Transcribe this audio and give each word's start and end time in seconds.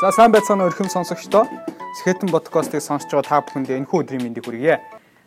За 0.00 0.08
сайн 0.16 0.32
байцгаана 0.32 0.64
өрхөм 0.64 0.88
сонсогчдоо. 0.88 1.44
Сэхэтэн 2.00 2.32
подкастыг 2.32 2.80
сонсож 2.80 3.12
байгаа 3.12 3.28
та 3.28 3.44
бүхэнд 3.44 3.68
энэхүү 3.68 4.00
өдрийн 4.00 4.24
мэндийг 4.24 4.48
хүргье. 4.48 4.80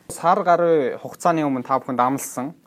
Сар 0.09 0.41
гаруй 0.41 0.97
хугацааны 0.97 1.45
өмнө 1.45 1.61
та 1.61 1.77
бүхэнд 1.77 2.01
амласан 2.01 2.57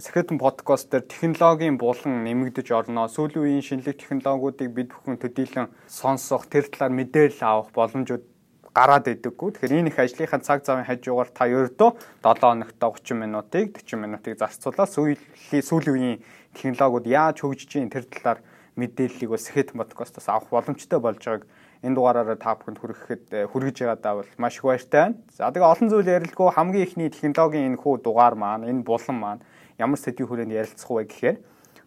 Сэхэтэн 0.00 0.40
подкаст 0.40 0.88
дээр 0.88 1.04
технологийн 1.04 1.76
булан 1.76 2.24
нэмэгдэж 2.24 2.72
орно. 2.72 3.04
Сүүлийн 3.04 3.44
үеийн 3.44 3.66
шинэлэг 3.68 4.00
технологиудыг 4.00 4.72
бид 4.72 4.96
бүхэн 4.96 5.20
төдийлөн 5.20 5.68
сонсох, 5.92 6.48
тэр 6.48 6.72
талаар 6.72 6.96
мэдээлэл 6.96 7.44
авах 7.44 7.68
боломжууд 7.76 8.24
гараад 8.72 9.12
идэггүй. 9.12 9.52
Тэгэхээр 9.52 9.76
энэ 9.76 9.92
их 9.92 10.00
ажлынхаа 10.00 10.40
цаг 10.40 10.64
завын 10.64 10.88
хажуугаар 10.88 11.28
та 11.36 11.52
ердөө 11.52 11.90
7 12.24 12.48
хоногт 12.48 12.80
30 12.80 13.12
минутыг 13.12 13.76
40 13.76 14.00
минутыг 14.00 14.40
зарцуулаад 14.40 14.88
сүүлийн 14.88 15.60
сүүлийн 15.68 15.92
үеийн 16.00 16.18
технологиуд 16.56 17.12
яаж 17.12 17.44
хөгжиж 17.44 17.76
ийн 17.76 17.92
тэр 17.92 18.08
талаар 18.08 18.40
мэдээллийг 18.76 19.30
бас 19.30 19.44
Сэхэт 19.48 19.76
подкастаас 19.76 20.28
авах 20.28 20.48
боломжтой 20.48 21.00
болж 21.00 21.20
байгааг 21.20 21.44
энэ 21.82 21.96
дугаараараа 21.98 22.38
та 22.40 22.56
бүхэнд 22.56 22.78
хүргэхэд 22.80 23.24
э, 23.34 23.46
хүргэж 23.50 23.76
байгаадаа 23.84 24.22
бол 24.22 24.30
маш 24.38 24.56
их 24.56 24.64
баяртай 24.64 25.00
байна. 25.12 25.16
За 25.34 25.50
тэгээ 25.52 25.72
олон 25.76 25.88
зүйл 25.90 26.08
ярилгүй 26.08 26.48
хамгийн 26.56 26.86
ихний 26.86 27.10
технологийн 27.10 27.74
энэ 27.74 27.80
хүү 27.82 28.00
дугаар 28.00 28.34
маань 28.38 28.64
энэ 28.64 28.86
булан 28.86 29.18
маань 29.18 29.42
ямар 29.76 29.98
сэдвийн 30.00 30.28
хүрээнд 30.30 30.56
ярилцах 30.56 30.88
вэ 30.88 31.04
гэхээр 31.04 31.36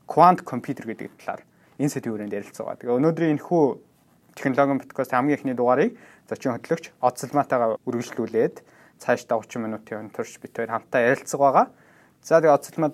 quant 0.05 0.45
computer 0.45 0.85
гэдэг 0.85 1.09
талаар 1.17 1.41
энэ 1.81 1.89
сэдвийн 1.89 2.13
хүрээнд 2.13 2.37
ярилцах 2.37 2.65
байгаа. 2.67 2.81
Тэгээ 2.83 2.97
өнөөдрийн 3.01 3.33
энэ 3.33 3.45
хүү 3.49 3.63
технологийн 4.35 4.81
подкаст 4.83 5.11
хамгийн 5.15 5.37
ихний 5.39 5.55
дугаарыг 5.55 5.97
зочин 6.29 6.53
хөтлөгч 6.53 6.91
Оцолматайгаа 7.01 7.79
үргэлжлүүлээд 7.87 8.55
цаашдаа 8.99 9.39
30 9.41 9.63
минутын 9.63 10.11
турш 10.11 10.37
бид 10.43 10.53
хоёр 10.53 10.69
хамтдаа 10.69 11.01
ярилцах 11.01 11.39
байгаа. 11.39 11.65
За 12.21 12.43
тэгээ 12.43 12.57
Оцолмат 12.57 12.93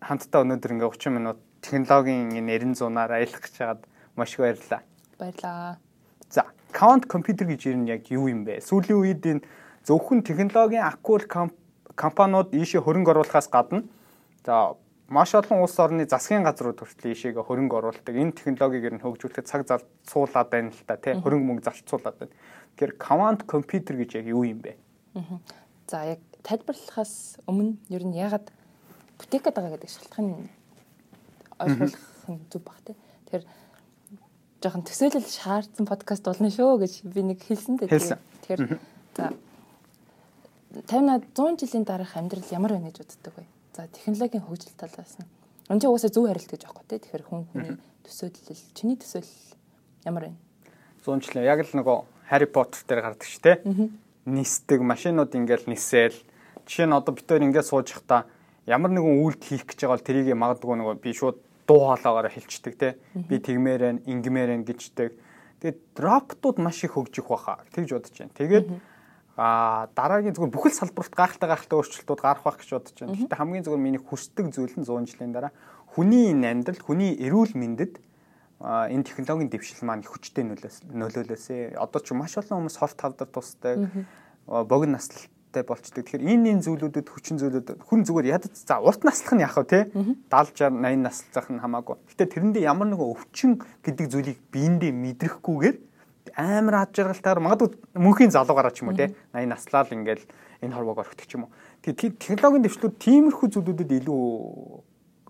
хамтдаа 0.00 0.40
өнөөдөр 0.46 0.72
ингээ 0.76 0.90
30 0.94 1.18
минут 1.18 1.38
технологийн 1.66 2.30
энэ 2.30 2.62
90 2.62 2.78
зунаар 2.78 3.10
аялах 3.18 3.42
гэж 3.42 3.54
хагаад 3.58 3.82
маш 4.14 4.38
их 4.38 4.40
баярлалаа. 4.40 4.82
Баярлаа. 5.18 5.78
За, 6.30 6.46
quant 6.70 7.10
computer 7.10 7.46
гэж 7.50 7.66
ер 7.66 7.76
нь 7.76 7.90
яг 7.90 8.06
юу 8.10 8.30
юм 8.30 8.46
бэ? 8.46 8.62
Сүүлийн 8.62 9.02
үед 9.02 9.26
энэ 9.26 9.42
зөвхөн 9.82 10.22
технологийн 10.22 10.86
акул 10.86 11.26
компаниуд 11.94 12.54
ийшээ 12.54 12.86
хөрөнгө 12.86 13.10
оруулахаас 13.10 13.50
гадна 13.50 13.82
за 14.46 14.78
маш 15.08 15.34
олон 15.34 15.62
улс 15.62 15.78
орны 15.78 16.06
засгийн 16.06 16.46
газрууд 16.46 16.78
хүртэл 16.78 17.14
ийшээгээ 17.14 17.46
хөрөнгө 17.46 17.76
оруулдаг. 17.78 18.14
Энэ 18.14 18.34
технологиг 18.34 18.84
ер 18.86 18.94
нь 18.94 19.02
хөгжүүлэхэд 19.02 19.46
цаг 19.46 19.66
зарцуулаад 19.66 20.48
байна 20.50 20.70
л 20.70 20.82
та 20.86 20.98
тий 20.98 21.14
хөрөнгө 21.14 21.46
мөнгө 21.46 21.66
зарцуулаад 21.66 22.16
байна. 22.18 22.34
Тэгэхээр 22.74 22.94
quant 22.98 23.40
computer 23.46 23.94
гэж 23.94 24.22
яг 24.22 24.26
юу 24.30 24.42
юм 24.46 24.62
бэ? 24.62 24.78
За 25.86 26.02
яг 26.14 26.20
тайлбарлахаас 26.42 27.38
өмнө 27.46 27.78
ер 27.90 28.02
нь 28.02 28.18
ягаад 28.18 28.50
бүтээхэд 29.22 29.54
байгаа 29.54 29.78
гэдэг 29.78 29.90
шалтгаан 29.90 30.50
ойлгох 31.60 31.96
нь 32.28 32.40
зүг 32.50 32.62
баг 32.64 32.78
тий. 32.84 32.96
Тэгэхээр 33.26 33.44
жоохон 34.62 34.84
төсөөлөл 34.84 35.28
шаардсан 35.28 35.86
подкаст 35.86 36.24
болно 36.26 36.50
шүү 36.50 36.80
гэж 36.82 36.94
би 37.06 37.22
нэг 37.22 37.40
хэлсэн 37.44 37.80
дээ. 37.80 37.88
Тэгэхээр 37.88 38.60
за 39.16 39.32
50-аад 40.76 41.24
100 41.32 41.60
жилийн 41.64 41.84
дараах 41.88 42.16
амьдрал 42.16 42.52
ямар 42.52 42.76
байна 42.76 42.92
гэж 42.92 43.04
боддог 43.04 43.34
вэ? 43.40 43.44
За 43.72 43.88
технологийн 43.88 44.44
хөгжил 44.44 44.76
талаас 44.76 45.16
нь. 45.16 45.28
Энд 45.72 45.80
чинь 45.80 45.90
угаасаа 45.90 46.12
зөв 46.12 46.28
харилт 46.28 46.50
гэж 46.52 46.62
аахгүй 46.68 46.84
тий. 46.88 47.00
Тэгэхээр 47.00 47.24
хүн 47.24 47.46
хүний 47.48 47.74
төсөөлөл, 48.04 48.64
чиний 48.76 48.96
төсөөлөл 49.00 49.56
ямар 50.04 50.22
байна? 50.28 50.38
100 51.04 51.24
жил 51.24 51.46
яг 51.46 51.60
л 51.64 51.72
нөгөө 51.80 51.96
Harry 52.28 52.48
Potter 52.50 52.82
дээр 52.84 53.00
гардаг 53.06 53.24
ш 53.24 53.40
тий. 53.40 53.56
Нисдэг 54.26 54.82
машинууд 54.82 55.32
ингээл 55.32 55.70
нисээл. 55.70 56.18
Жишээ 56.66 56.86
нь 56.90 56.96
одоо 56.96 57.14
хоёр 57.14 57.46
ингээд 57.46 57.66
сууж 57.70 57.94
явахдаа 57.94 58.26
ямар 58.66 58.90
нэгэн 58.90 59.22
үйлд 59.22 59.42
хийх 59.46 59.64
гэж 59.64 59.86
байгаа 59.86 59.94
бол 59.94 60.06
тэрийг 60.06 60.34
магадгүй 60.34 60.74
нөгөө 60.76 60.96
би 60.98 61.10
шууд 61.14 61.38
дуу 61.66 61.92
хоолоогоор 61.92 62.30
хэлцдэг 62.30 62.74
те. 62.78 62.96
Би 63.14 63.38
тэгмээрэн 63.42 64.06
ингмээрэн 64.06 64.62
гэждэг 64.64 65.12
тэгээд 65.60 65.80
роботууд 65.98 66.56
маш 66.62 66.84
их 66.84 66.94
хөгжих 66.94 67.26
баха 67.26 67.60
тэгж 67.74 67.90
бодож 67.92 68.14
байна. 68.16 68.38
Тэгээд 68.38 68.66
а 69.36 69.88
дараагийн 69.92 70.32
зүгээр 70.32 70.54
бүхэл 70.54 70.72
салбарт 70.72 71.12
гайхалтай 71.12 71.48
гайхалтай 71.50 71.76
өөрчлөлтүүд 71.76 72.20
гарах 72.24 72.44
байх 72.44 72.56
гэж 72.56 72.70
бодож 72.72 72.96
байна. 72.96 73.12
Гэхдээ 73.12 73.40
хамгийн 73.40 73.64
зүгээр 73.68 73.84
миний 73.84 74.00
хүсдэг 74.00 74.46
зүйл 74.52 74.76
нь 74.80 74.88
100 74.88 75.12
жилийн 75.12 75.32
дараа 75.36 75.52
хүний 75.92 76.32
амьдрал 76.32 76.80
хүний 76.80 77.12
эрүүл 77.20 77.52
мэндэд 77.52 78.00
энэ 78.64 79.04
технологийн 79.04 79.52
дэвшил 79.52 79.84
маань 79.84 80.08
хүчтэй 80.08 80.44
нөлөөлөөсэй. 80.48 81.76
Одоо 81.76 82.00
ч 82.00 82.16
маш 82.16 82.40
олон 82.40 82.64
хүмүүс 82.64 82.80
софт 82.80 82.96
хавдар 82.96 83.28
тусдаг 83.28 83.84
богино 84.46 84.96
наслалт 84.96 85.28
настай 85.56 85.64
болчдөг. 85.64 86.04
Тэгэхээр 86.04 86.24
энэ 86.28 86.48
энэ 86.52 86.64
зүйлүүдэд 86.68 87.08
хүчин 87.08 87.40
зүйлүүд 87.40 87.80
хүн 87.88 88.04
зүгээр 88.04 88.26
ядаж 88.36 88.52
за 88.52 88.76
урт 88.80 89.04
наслах 89.08 89.32
нь 89.32 89.40
яах 89.40 89.56
вэ 89.56 89.64
те 89.64 89.80
70 89.88 90.28
60 90.28 90.84
80 90.84 91.00
наслах 91.00 91.48
нь 91.48 91.60
хамаагүй. 91.60 91.96
Гэтэ 92.12 92.24
тэрэндээ 92.28 92.68
ямар 92.68 92.88
нэгэн 92.92 93.08
өвчин 93.16 93.52
гэдэг 93.80 94.06
зүйлийг 94.12 94.38
биендээ 94.52 94.92
мэдрэхгүйгээр 94.92 95.76
амар 96.36 96.74
ад 96.84 96.92
жаргалтаар 96.92 97.40
магадгүй 97.40 97.68
мөнхийн 97.96 98.34
залуугаараа 98.36 98.74
ч 98.74 98.84
юм 98.84 98.92
уу 98.92 99.00
те 99.00 99.16
80 99.32 99.48
наслаад 99.48 99.88
ингээл 99.96 100.24
энэ 100.60 100.74
хорвоог 100.76 101.00
орхидог 101.00 101.24
ч 101.24 101.32
юм 101.40 101.48
уу. 101.48 101.52
Тэгэхээр 101.80 102.20
технологийн 102.20 102.64
дэвшлүүд 102.68 102.94
тиймэрхүү 103.00 103.48
зүйлүүдэд 103.56 103.90
илүү 104.04 104.20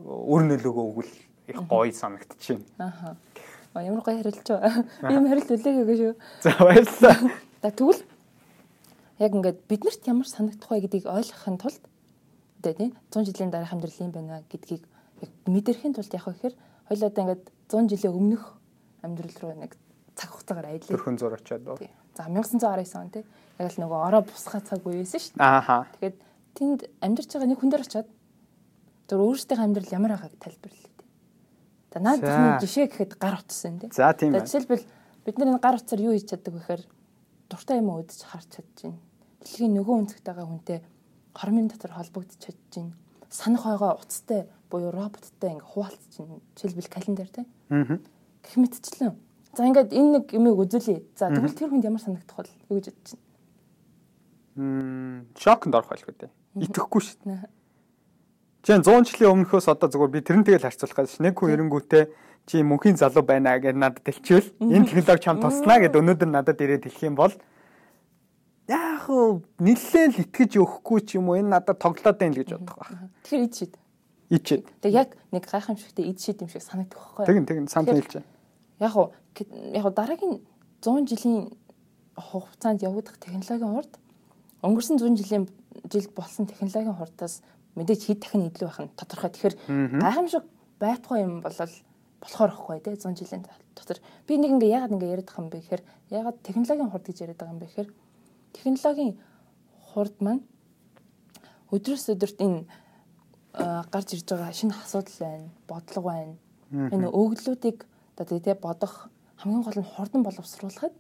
өр 0.03 0.43
нөлөөгөө 0.51 0.87
өгвөл 0.91 1.13
их 1.47 1.59
гоё 1.71 1.93
санагдчихэв. 1.95 2.59
Аха. 2.83 3.15
Ямар 3.77 4.03
гоё 4.03 4.19
харилцаж 4.19 4.49
байгаа. 4.51 5.13
Ийм 5.13 5.29
харилт 5.31 5.51
үлээгээгүй 5.53 5.97
шүү. 6.01 6.15
За 6.43 6.51
баярлалаа. 6.59 7.17
Тэгвэл 7.77 8.03
яг 9.19 9.33
ингээд 9.33 9.65
биднэрт 9.69 10.03
ямар 10.05 10.29
санагдах 10.29 10.69
вэ 10.69 10.85
гэдгийг 10.85 11.09
ойлгохын 11.09 11.57
тулд 11.57 11.83
одоо 12.61 12.73
тийм 12.77 12.93
100 13.09 13.25
жилийн 13.33 13.51
дараах 13.51 13.73
амьдрал 13.73 14.01
юм 14.01 14.13
байна 14.13 14.45
гэдгийг 14.53 14.85
яг 15.25 15.31
мэдэрхийн 15.49 15.95
тулд 15.97 16.13
яг 16.13 16.27
ихээр 16.29 16.55
хоёул 16.89 17.09
одоо 17.09 17.23
ингээд 17.25 17.45
100 17.73 17.91
жилийн 17.97 18.13
өмнөх 18.13 18.45
амьдрал 19.01 19.37
руу 19.41 19.55
нэг 19.57 19.73
цаг 20.17 20.31
хугацаагаар 20.37 20.69
аялаа. 20.69 20.93
Төрхөн 20.93 21.17
зур 21.17 21.33
очиад 21.33 21.65
доо. 21.65 21.77
За 22.17 22.29
1919 22.29 23.01
он 23.01 23.11
тийм 23.11 23.25
яг 23.59 23.73
л 23.73 23.81
нөгөө 23.81 24.01
ороо 24.05 24.23
бусгай 24.29 24.61
цаг 24.61 24.85
үе 24.85 25.01
байсан 25.01 25.21
шүү 25.21 25.33
дээ. 25.33 25.45
Ааха. 25.45 25.89
Тэгээд 25.97 26.17
тэнд 26.57 26.81
амьдарч 27.01 27.31
байгаа 27.33 27.49
нэг 27.49 27.61
хүн 27.61 27.73
дээр 27.73 27.87
очиад 27.89 28.09
зөв 29.09 29.21
өөрсдийн 29.25 29.65
амьдрал 29.65 29.97
ямар 29.97 30.13
байгааг 30.17 30.37
тайлбарлаа 30.41 30.93
тийм. 30.93 31.09
За 31.93 31.99
наад 32.05 32.21
бүхний 32.21 32.53
жишээ 32.61 32.87
гэхэд 32.93 33.13
гар 33.17 33.37
утсан 33.41 33.81
тийм. 33.81 33.93
За 33.93 34.13
тийм 34.13 34.33
байна. 34.33 34.45
Жишээлбэл 34.45 34.85
бид 35.25 35.37
нар 35.41 35.49
энэ 35.57 35.65
гар 35.65 35.77
утсаар 35.81 36.05
юу 36.05 36.13
хийж 36.17 36.29
чаддаг 36.33 36.53
вэ 36.53 36.61
гэхээр 36.61 36.83
дуртай 37.49 37.77
юм 37.81 37.93
өдөж 37.93 38.21
харж 38.25 38.49
чадчихна 38.57 39.06
дэлхийн 39.43 39.75
нөгөө 39.77 39.95
өнцгтэйгээ 40.07 40.47
хүнтэй 40.47 40.79
хормын 41.37 41.69
дотор 41.69 41.93
холбогдож 41.93 42.39
чадчихна. 42.41 42.97
Санах 43.31 43.65
байгаа 43.65 43.99
уцтай 44.01 44.47
буюу 44.71 44.91
роботтай 44.91 45.57
ингээ 45.57 45.71
хуваалцчихна. 45.73 46.41
Жишээлбэл 46.57 46.93
календар 46.93 47.29
тий. 47.29 47.45
Аа. 47.71 47.99
Гэх 48.45 48.57
мэтчлэн. 48.57 49.17
За 49.57 49.67
ингээд 49.67 49.93
энэ 49.93 50.11
нэг 50.21 50.25
юмыг 50.33 50.57
үзүүлье. 50.61 51.05
За 51.17 51.29
тэгвэл 51.29 51.57
тэр 51.57 51.71
хүнд 51.73 51.85
ямар 51.85 52.01
санагдах 52.01 52.45
вэ? 52.45 52.53
Юу 52.71 52.81
гэж 52.81 52.93
бодож 52.93 53.13
байна? 53.17 53.25
Мм, 54.57 55.19
шокнд 55.37 55.75
орох 55.75 55.91
байлгүй 55.93 56.15
дээ. 56.17 56.31
Итгэхгүй 56.65 57.01
шүү 57.05 57.17
дээ. 57.25 57.37
Нь 57.37 57.57
100 58.67 58.83
жилийн 58.83 59.31
өмнөхөөс 59.31 59.71
одоо 59.71 59.87
зүгээр 59.87 60.11
би 60.11 60.21
тэрэн 60.27 60.43
тэгэл 60.43 60.67
харьцуулах 60.67 61.07
гэж 61.07 61.23
нэг 61.23 61.39
хүн 61.39 61.55
эренгүүтээ 61.55 62.05
чи 62.51 62.67
мөнхийн 62.67 62.99
залуу 62.99 63.23
байна 63.23 63.55
гэж 63.63 63.79
надад 63.79 64.03
хэлчихвэл 64.03 64.59
энэ 64.59 64.91
технологи 64.91 65.23
чам 65.23 65.39
туснаа 65.39 65.79
гэд 65.79 65.95
өнөөдөр 65.95 66.31
надад 66.35 66.59
ирээд 66.59 66.91
хэлэх 66.91 67.07
юм 67.07 67.15
бол 67.15 67.31
яг 68.67 69.07
нэлээл 69.63 70.27
итгэж 70.27 70.59
өгөхгүй 70.59 71.01
ч 71.07 71.17
юм 71.19 71.31
уу 71.31 71.39
энэ 71.39 71.55
надад 71.55 71.79
тоглоод 71.79 72.19
байна 72.19 72.35
л 72.35 72.41
гэж 72.43 72.51
бодох 72.59 72.77
байна. 72.83 73.11
Тэгэхээр 73.23 73.47
ид 73.47 73.55
шид. 73.55 73.73
Ид 74.31 74.43
шид. 74.43 74.65
Тэг 74.83 74.93
яг 74.93 75.09
нэг 75.31 75.47
гайхамшигтай 75.47 76.05
ид 76.11 76.19
шид 76.19 76.43
юм 76.43 76.51
шиг 76.51 76.67
санагдах 76.67 76.99
байхгүй 76.99 77.23
юу? 77.23 77.29
Тэгин 77.31 77.47
тэгин 77.47 77.69
санд 77.71 77.95
хэлж 77.95 78.19
байна. 78.19 78.29
Яг 78.83 78.95
уу 78.99 79.15
яг 79.71 79.87
дараагийн 79.95 80.43
100 80.83 81.07
жилийн 81.07 81.55
хугацаанд 82.19 82.83
явагдах 82.83 83.23
технологийн 83.23 83.71
хурд 83.71 83.93
өнгөрсөн 84.67 84.99
100 84.99 85.15
жилийн 85.21 85.45
жил 85.87 86.09
болсон 86.17 86.47
технологийн 86.51 86.97
хурдаас 86.99 87.43
мэдээж 87.79 88.01
хэд 88.09 88.21
дахин 88.25 88.51
илүү 88.51 88.67
байх 88.67 88.81
нь 88.83 88.97
тодорхой. 88.99 89.31
Тэгэхээр 89.31 89.55
гайхамшиг 90.01 90.45
байтугай 90.81 91.23
юм 91.23 91.41
бол 91.45 91.55
болохоор 91.55 92.51
ихгүй 92.51 92.79
тий 92.83 92.97
100 92.97 93.15
жилийн 93.15 93.45
дотор 93.77 93.99
би 94.27 94.41
нэг 94.41 94.57
ингээ 94.57 94.75
ягаад 94.75 94.95
ингээ 94.97 95.13
яриад 95.15 95.29
байгаа 95.29 95.45
юм 95.45 95.51
бэ 95.53 95.61
гэхээр 95.61 95.83
ягаад 96.11 96.37
технологийн 96.43 96.91
хурд 96.91 97.07
гэж 97.07 97.19
яриад 97.21 97.39
байгаа 97.39 97.55
юм 97.55 97.61
бэ 97.61 97.69
гэхээр 97.69 97.89
технологийн 98.57 99.15
хурд 99.93 100.17
маань 100.25 100.43
өдрөөс 101.71 102.05
өдөрт 102.17 102.39
энэ 102.41 102.65
гарч 103.93 104.09
ирж 104.17 104.27
байгаа 104.29 104.53
шинэ 104.53 104.75
асуудал 104.77 105.17
байна, 105.21 105.49
бодлого 105.69 106.09
байна. 106.11 106.35
Энэ 106.73 107.09
өгөгдлүүдийг 107.09 107.79
одоо 108.17 108.39
тий 108.41 108.55
бодох 108.55 109.09
хамгийн 109.37 109.65
гол 109.65 109.79
нь 109.81 109.91
хурдан 109.93 110.23
боловсруулахад 110.25 110.95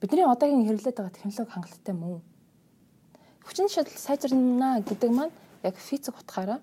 бидний 0.00 0.26
одоогийн 0.26 0.66
хэрэглээд 0.66 0.96
байгаа 0.96 1.14
технологи 1.14 1.52
хангалттай 1.54 1.94
мөн. 1.94 2.22
Хүчин 3.46 3.68
шийдэл 3.70 3.98
сайжирнаа 4.06 4.82
гэдэг 4.82 5.10
маань 5.10 5.34
яг 5.62 5.76
физик 5.78 6.18
утгаараа 6.18 6.60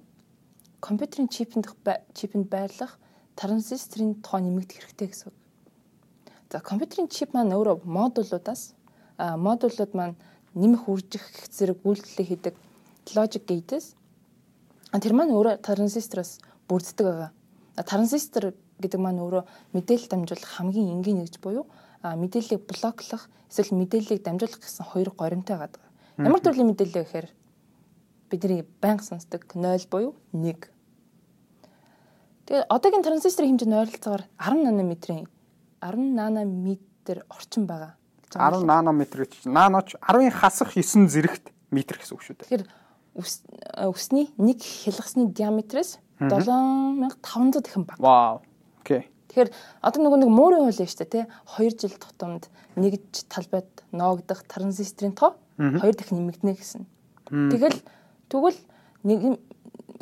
компьютерийн 0.84 1.30
чипэнд 1.32 1.68
чипэнд 2.14 2.48
байрлах 2.52 3.00
транзисторын 3.36 4.20
тоо 4.22 4.40
нэмэгдэх 4.40 4.78
хэрэгтэй 4.84 5.08
гэсэн 5.08 5.28
үг. 5.32 5.38
За 6.52 6.60
компьютерийн 6.60 7.08
чип 7.08 7.34
маань 7.34 7.56
өөрөө 7.56 7.88
модулуудаас 7.88 8.76
модулууд 9.24 9.92
маань 9.96 10.16
нэмэх 10.54 10.88
үржих 10.92 11.24
зэрэг 11.50 11.80
үйлдэлээ 11.88 12.28
хийдэг 12.28 12.56
logic 13.16 13.44
gates. 13.48 13.96
Тэр 14.92 15.14
маань 15.16 15.34
өөрөө 15.34 15.64
транзистороос 15.66 16.40
бүрддэг 16.68 17.06
байгаа. 17.08 17.32
Транзистор 17.82 18.54
гэдэг 18.80 19.00
маань 19.00 19.24
өөрөө 19.24 19.44
мэдээлэл 19.74 20.12
дамжуулах 20.12 20.52
хамгийн 20.60 20.94
энгийн 21.00 21.24
нэгж 21.24 21.42
буюу 21.42 21.66
мэдээллийг 22.04 22.68
блоклох 22.68 23.26
эсвэл 23.50 23.80
мэдээллийг 23.80 24.22
дамжуулах 24.24 24.60
гэсэн 24.60 24.86
хоёр 24.86 25.10
горимтой 25.16 25.58
байгаа. 25.58 25.88
Ямар 26.20 26.42
төрлийн 26.44 26.70
мэдээлэл 26.70 27.02
гэхээр 27.02 27.28
бидний 28.30 28.62
байнга 28.82 29.04
сонсдог 29.04 29.48
0 29.56 29.88
буюу 29.90 30.14
1. 30.36 30.70
Тэгээд 32.46 32.68
одоогийн 32.70 33.06
транзисторын 33.08 33.56
хэмжээ 33.56 33.70
нь 33.72 33.80
ойролцоогоор 33.82 34.24
10 34.38 34.68
нанометрийн 34.68 35.26
10 35.82 36.14
нанометр 36.14 37.26
орчим 37.32 37.66
байгаа. 37.66 37.96
10 38.40 38.66
нанометр 38.66 39.26
гэж 39.26 39.46
наноч 39.50 39.96
10-ын 40.00 40.32
хасах 40.34 40.74
9 40.76 41.10
зэрэгт 41.10 41.52
метр 41.72 41.98
гэсэн 42.00 42.14
үг 42.16 42.24
шүү 42.24 42.36
дээ. 42.42 42.48
Тэгэхээр 42.48 42.66
өсний 43.90 44.30
нэг 44.38 44.60
хялгасны 44.62 45.30
диаметрээс 45.30 46.00
7500 46.20 47.62
дахин 47.62 47.86
бага. 47.86 48.02
Вау. 48.02 48.36
Окей. 48.82 49.10
Тэгэхээр 49.30 49.50
одоо 49.82 50.00
нөгөө 50.02 50.20
нэг 50.26 50.30
муурын 50.30 50.66
хууль 50.66 50.78
шүү 50.78 51.06
дээ 51.06 51.10
тий 51.10 51.26
2 51.58 51.74
жил 51.78 51.96
тутамд 51.98 52.50
нэгж 52.78 53.26
талбайд 53.30 53.70
ноогдох 53.92 54.46
транзисторын 54.46 55.18
тоо 55.18 55.38
2 55.58 55.82
дахин 55.82 56.22
нэмэгдэнэ 56.22 56.54
гэсэн. 56.54 56.86
Тэгэл 57.30 57.82
тэгвэл 58.30 58.60
нэг 59.06 59.42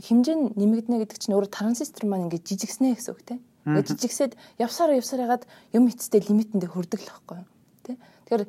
хэмжээ 0.03 0.35
нь 0.35 0.45
нэмэгдэнэ 0.55 1.03
гэдэг 1.03 1.17
чинь 1.19 1.35
өөрөө 1.35 1.51
транзистор 1.51 2.07
маань 2.07 2.27
ингээд 2.27 2.47
жижигснэ 2.47 2.95
гэсэн 2.95 3.11
үг 3.15 3.21
тий. 3.23 3.39
Ингээд 3.67 3.87
жижигсээд 3.93 4.33
явсараа 4.59 4.97
явсараа 4.97 5.25
ягаад 5.27 5.43
юм 5.71 5.87
эцтэй 5.87 6.23
лимитэндээ 6.23 6.69
хүрдэг 6.71 6.99
л 6.99 7.11
байхгүй 7.11 7.37
юу 7.39 7.47
тий. 7.85 7.95
Тэгэхээр 8.31 8.47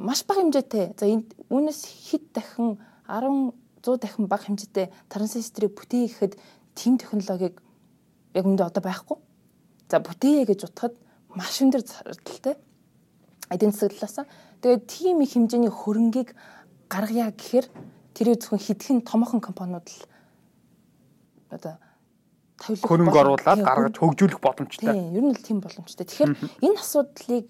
маш 0.00 0.24
бага 0.24 0.40
хэмжээтэй. 0.40 0.96
За 0.96 1.04
энэ 1.04 1.28
үүнээс 1.52 1.80
хэд 1.84 2.24
дахин 2.32 2.80
10 3.04 3.52
100 3.84 4.00
дахин 4.00 4.24
бага 4.24 4.48
хэмжээтэй 4.48 4.88
транзисторыг 5.12 5.76
бүтээхэд 5.76 6.40
тийм 6.72 6.96
технологиг 6.96 7.60
яг 8.32 8.44
үүндээ 8.48 8.72
одоо 8.72 8.80
байхгүй. 8.80 9.20
За 9.92 10.00
бүтээе 10.00 10.48
гэж 10.48 10.64
утгад 10.64 10.96
маш 11.36 11.60
өндөр 11.60 11.84
зардалтай. 11.84 12.56
Эдийн 13.52 13.76
засаг 13.76 14.00
талаас. 14.00 14.24
Тэгээд 14.64 14.88
тийм 14.88 15.20
их 15.20 15.36
хэмжээний 15.36 15.68
хөрөнгийг 15.68 16.32
гаргая 16.88 17.28
гэхээр 17.36 17.68
тэр 18.16 18.32
зөвхөн 18.32 18.64
хитгэн 18.64 19.04
томоохон 19.04 19.44
компаниуд 19.44 19.84
л 19.92 20.00
одоо 21.52 21.76
тавилах 22.56 22.88
хөрөнгө 22.88 23.18
оруулаад 23.20 23.60
гаргаж 23.60 23.94
хөгжүүлэх 24.00 24.40
боломжтой. 24.40 24.88
Тийм, 24.88 25.12
ер 25.12 25.24
нь 25.28 25.36
л 25.36 25.44
тийм 25.44 25.60
боломжтой. 25.60 26.08
Тэгэхээр 26.08 26.32
энэ 26.64 26.80
асуудлыг 26.80 27.46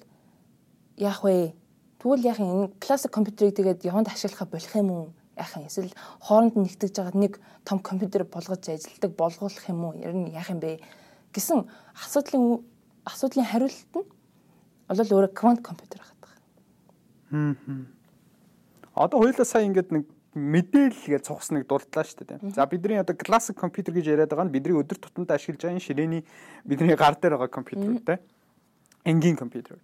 яах 0.99 1.23
вэ? 1.23 1.55
Тэгвэл 1.99 2.27
яах 2.27 2.39
юм? 2.39 2.73
Классик 2.79 3.11
компьютерийг 3.11 3.57
тэгээд 3.57 3.85
яванд 3.85 4.09
ашиглахаа 4.09 4.47
болох 4.47 4.75
юм 4.75 4.91
уу? 4.91 5.07
яах 5.39 5.57
юм 5.57 5.67
эсвэл 5.67 5.95
хооронд 6.21 6.55
нэгтгэж 6.59 6.95
байгаа 6.99 7.15
нэг 7.15 7.41
том 7.65 7.79
компьютер 7.79 8.25
болгож 8.25 8.63
ажилтдаг 8.69 9.15
болгуулах 9.15 9.69
юм 9.69 9.85
уу? 9.85 9.95
Ер 9.95 10.15
нь 10.15 10.35
яах 10.35 10.51
юм 10.51 10.61
бэ 10.61 10.83
гэсэн 11.33 11.67
асуудлын 11.95 12.63
асуудлын 13.07 13.47
хариулт 13.47 13.91
нь 13.95 14.07
бол 14.89 15.15
өөрөө 15.15 15.33
квант 15.35 15.61
компьютер 15.63 16.03
байгаа. 16.03 16.35
Хм. 17.31 17.87
Одоо 18.95 19.21
хоёулаа 19.23 19.47
сая 19.47 19.67
ингээд 19.69 19.93
нэг 19.95 20.05
мэдээлэл 20.35 21.19
гэж 21.19 21.23
цугсныг 21.29 21.67
дурдлаа 21.69 22.05
шүү 22.05 22.25
дээ. 22.27 22.55
За 22.55 22.67
бидний 22.67 22.99
одоо 22.99 23.15
классик 23.15 23.57
компьютер 23.59 23.95
гэж 23.95 24.07
яриад 24.07 24.31
байгаа 24.33 24.49
нь 24.49 24.55
бидний 24.55 24.75
өдөр 24.75 24.99
тутамд 24.99 25.31
ашиглаж 25.31 25.63
байгаа 25.63 25.83
ширээний 25.83 26.23
бидний 26.65 26.97
гар 26.97 27.15
дээр 27.15 27.39
байгаа 27.39 27.53
компьютертэй. 27.53 28.19
Энгийн 29.05 29.37
компьютер. 29.37 29.79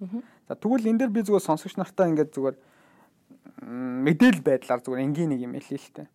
За 0.48 0.54
тэгвэл 0.54 0.88
энэ 0.90 0.98
дээр 1.06 1.12
би 1.14 1.20
зүгээр 1.22 1.44
сонсогч 1.44 1.76
нартаа 1.76 2.08
ингээд 2.10 2.34
зүгээр 2.34 2.56
мэдээлэл 3.64 4.42
байдлаар 4.42 4.80
зүгээр 4.82 5.04
энгийн 5.04 5.30
нэг 5.32 5.40
юм 5.44 5.54
хэлээ 5.54 5.80
л 5.80 5.94
тээ. 5.94 6.08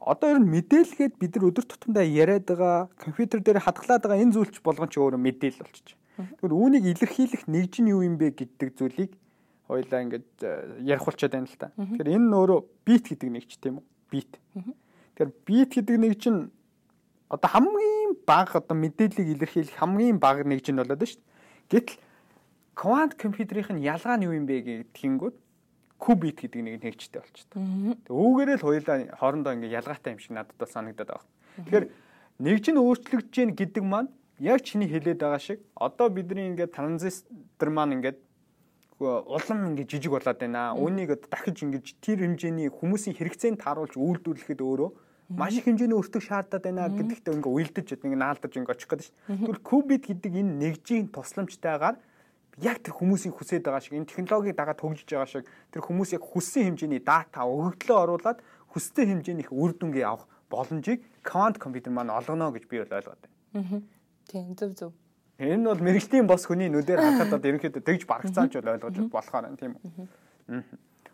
Одоо 0.00 0.28
ер 0.32 0.40
нь 0.40 0.48
мэдээлгээд 0.48 1.14
бид 1.20 1.32
нар 1.36 1.48
өдөр 1.52 1.64
тутамдаа 1.68 2.04
яриад 2.04 2.48
байгаа 2.48 2.88
компьютер 2.96 3.40
дээр 3.44 3.60
хадгалаад 3.60 4.02
байгаа 4.02 4.22
энэ 4.24 4.32
зүйлч 4.32 4.56
болгон 4.64 4.88
ч 4.88 4.96
өөрөө 4.96 5.20
мэдээлэл 5.20 5.64
болчих. 5.64 5.96
Тэгвэл 6.40 6.56
үүнийг 6.56 6.84
илэрхийлэх 6.88 7.44
нэгж 7.48 7.74
нь 7.84 7.92
юу 7.92 8.04
юм 8.04 8.16
бэ 8.16 8.32
гэдэг 8.32 8.76
зүйлийг 8.76 9.12
хоёлаа 9.68 10.00
ингээд 10.04 10.28
э, 10.40 10.82
ярих 10.84 11.04
болчиход 11.04 11.32
байна 11.32 11.48
л 11.48 11.60
та. 11.60 11.72
Тэгэхээр 11.76 12.12
энэ 12.16 12.26
нь 12.28 12.36
өөрөө 12.36 12.60
бит 12.84 13.04
гэдэг 13.08 13.28
нэгч 13.28 13.50
тийм 13.60 13.80
үү? 13.80 13.86
Бит. 14.10 14.32
Тэгэхээр 15.16 15.30
бит 15.46 15.70
гэдэг 15.76 15.96
нэгж 16.00 16.22
нь 16.32 16.40
одоо 17.30 17.48
хамгийн 17.54 18.18
бага 18.26 18.58
одоо 18.58 18.76
мэдээллийг 18.76 19.38
илэрхийлэх 19.38 19.78
хамгийн 19.78 20.18
бага 20.18 20.42
нэгж 20.42 20.74
нь 20.74 20.80
болоод 20.80 21.04
шүү 21.04 21.20
дээ. 21.20 21.70
Гэтэл 21.70 21.96
квант 22.74 23.14
компьютерийн 23.14 23.78
ялгаа 23.78 24.16
нь 24.16 24.26
юу 24.26 24.34
юм 24.34 24.46
бэ 24.46 24.90
гэдгийгүүд 24.94 25.36
кубит 26.00 26.40
гэдэг 26.40 26.60
нэг 26.64 26.74
нэгжтэй 26.80 27.20
болчихдог. 27.20 27.60
Үүгээрээ 28.08 28.56
л 28.56 28.64
хоёулаа 28.64 28.96
хоорондоо 29.20 29.52
ингээ 29.52 29.76
ялгаатай 29.76 30.16
юм 30.16 30.20
шиг 30.20 30.32
надад 30.32 30.56
бол 30.56 30.72
санагдаад 30.72 31.08
байгаа. 31.12 31.28
Тэгэхээр 31.60 31.86
нэгж 32.40 32.64
нь 32.72 32.80
өөрчлөгдөж 32.80 33.28
гин 33.36 33.52
гэдэг 33.52 33.84
маань 33.84 34.08
яг 34.40 34.64
чиний 34.64 34.88
хэлээд 34.88 35.20
байгаа 35.20 35.38
шиг 35.38 35.60
одоо 35.76 36.08
бидний 36.08 36.48
ингээ 36.48 36.72
транзистор 36.72 37.68
маань 37.68 38.00
ингээ 38.00 38.16
улам 39.04 39.76
ингээ 39.76 39.84
жижиг 39.84 40.16
болоод 40.16 40.40
байна. 40.40 40.72
Үүнийг 40.72 41.28
дахиж 41.28 41.60
ингээ 41.68 41.84
тэр 42.00 42.18
хэмжээний 42.24 42.72
хүмүүсийн 42.72 43.16
хэрэгцээнд 43.20 43.60
тааруулж 43.60 44.00
үйлдвэрлэхэд 44.00 44.60
өөрөө 44.64 44.90
маш 45.36 45.54
их 45.54 45.68
хэмжээний 45.68 45.96
өртөг 46.00 46.24
шаардаад 46.24 46.64
байна 46.64 46.88
гэдэгтээ 46.88 47.36
ингээ 47.36 47.54
уйлдаж 47.54 47.86
ингээ 47.92 48.18
наалдаж 48.18 48.52
ингээ 48.56 48.74
очих 48.74 48.88
гэдэг 48.88 49.06
шүү. 49.06 49.16
Тэгвэл 49.30 49.62
кубит 49.62 50.04
гэдэг 50.08 50.32
энэ 50.32 50.52
нэгжийн 50.58 51.06
тусламжтайгаар 51.12 51.96
яг 52.62 52.78
тэр 52.84 52.94
хүмүүсийн 52.94 53.34
хүсэж 53.34 53.64
байгаа 53.64 53.80
шиг 53.80 53.96
энэ 53.96 54.10
технологиг 54.10 54.56
дагаад 54.56 54.80
хөгжиж 54.80 55.08
байгаа 55.08 55.28
шиг 55.28 55.44
тэр 55.72 55.82
хүмүүс 55.82 56.14
яг 56.16 56.24
хүссэн 56.24 56.76
хэмжээний 56.76 57.02
дата 57.02 57.44
өгөгдлөө 57.44 57.98
оруулаад 58.04 58.38
хүссэн 58.72 59.06
хэмжээний 59.20 59.44
их 59.44 59.52
үр 59.52 59.72
дүнгээ 59.74 60.04
авах 60.04 60.28
боломжийг 60.50 61.00
quant 61.24 61.56
компьютер 61.58 61.92
маань 61.92 62.10
олгоно 62.10 62.50
гэж 62.52 62.64
би 62.68 62.82
бол 62.82 62.96
ойлгоод 62.98 63.20
байна. 63.22 63.30
Аа. 63.54 63.80
Тийм 64.30 64.54
зөв 64.54 64.74
зөв. 64.74 64.92
Энэ 65.40 65.64
бол 65.64 65.80
мэрэгжлийн 65.80 66.26
бос 66.26 66.44
хүний 66.44 66.68
нүдээр 66.68 67.00
харахад 67.00 67.34
одоо 67.38 67.48
ерөнхийдөө 67.48 67.82
тэгж 67.82 68.02
барагцааж 68.04 68.52
бол 68.60 68.72
ойлгож 68.76 68.96
болохоор 69.08 69.44
байна 69.48 69.56
тийм 69.56 69.72
үү. 69.80 70.62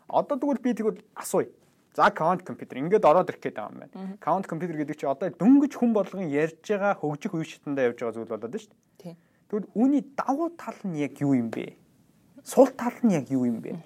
Одоо 0.09 0.35
тэгвэл 0.35 0.59
би 0.63 0.73
тэгвэл 0.73 0.99
асууя. 1.15 1.47
За 1.95 2.11
quant 2.11 2.43
компьютер 2.43 2.77
ингээд 2.77 3.07
ороод 3.07 3.29
ирэх 3.31 3.41
гээд 3.41 3.55
байгаа 3.55 3.71
юм 3.71 3.79
байна. 3.87 4.17
Quant 4.21 4.45
компьютер 4.45 4.77
гэдэг 4.77 4.97
чинь 4.99 5.09
одоо 5.09 5.31
дөнгөж 5.31 5.73
хүн 5.79 5.91
болгон 5.95 6.27
ярьж 6.29 6.61
байгаа 6.61 6.93
хөгжих 6.99 7.33
үе 7.33 7.45
шатндаа 7.47 7.89
явж 7.89 7.97
байгаа 8.03 8.15
зүйл 8.19 8.29
болоод 8.29 8.45
байна 8.51 8.61
шүү 8.61 8.69
дээ. 8.69 9.15
Тийм. 9.15 9.15
Тэгвэл 9.47 9.67
үүний 9.75 10.03
давуу 10.15 10.51
тал 10.59 10.75
нь 10.83 10.99
яг 10.99 11.19
юу 11.23 11.33
юм 11.33 11.49
бэ? 11.49 11.75
Сул 12.43 12.67
тал 12.75 12.95
нь 13.03 13.15
яг 13.15 13.31
юу 13.31 13.47
юм 13.47 13.63
бэ? 13.63 13.79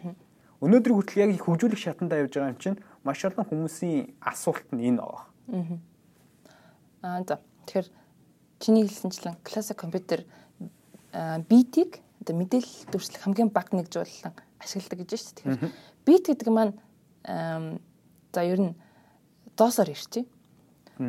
Өнөөдөр 0.61 0.93
хүртэл 0.93 1.21
яг 1.25 1.31
их 1.37 1.45
хөгжүүлэх 1.45 1.77
шатандаа 1.77 2.21
явж 2.25 2.33
байгаа 2.33 2.53
юм 2.53 2.61
чинь 2.61 2.77
маш 3.05 3.21
олон 3.25 3.45
хүмүүсийн 3.45 4.13
асуулт 4.21 4.65
нь 4.73 4.89
энэ 4.89 5.01
байгаа. 5.01 5.25
Аа 7.01 7.21
за. 7.25 7.41
Тэгэхээр 7.65 7.87
чиний 8.61 8.85
хэлсэнчлэн 8.85 9.37
классик 9.45 9.77
компьютер 9.77 10.25
битийг 11.49 12.01
одоо 12.21 12.35
мэдээлэл 12.37 12.89
дүрслэх 12.93 13.21
хамгийн 13.21 13.49
бага 13.49 13.73
нэгж 13.73 13.93
боллон 13.97 14.33
ашигладаг 14.61 14.97
гэж 15.01 15.09
байна 15.09 15.21
шүү 15.25 15.33
дээ. 15.33 15.45
Тэгэхээр 15.45 15.73
бит 16.05 16.25
гэдэг 16.29 16.49
маань 16.53 16.73
за 18.33 18.41
ер 18.45 18.59
нь 18.61 18.73
доосоор 19.57 19.89
ирчээ. 19.89 20.25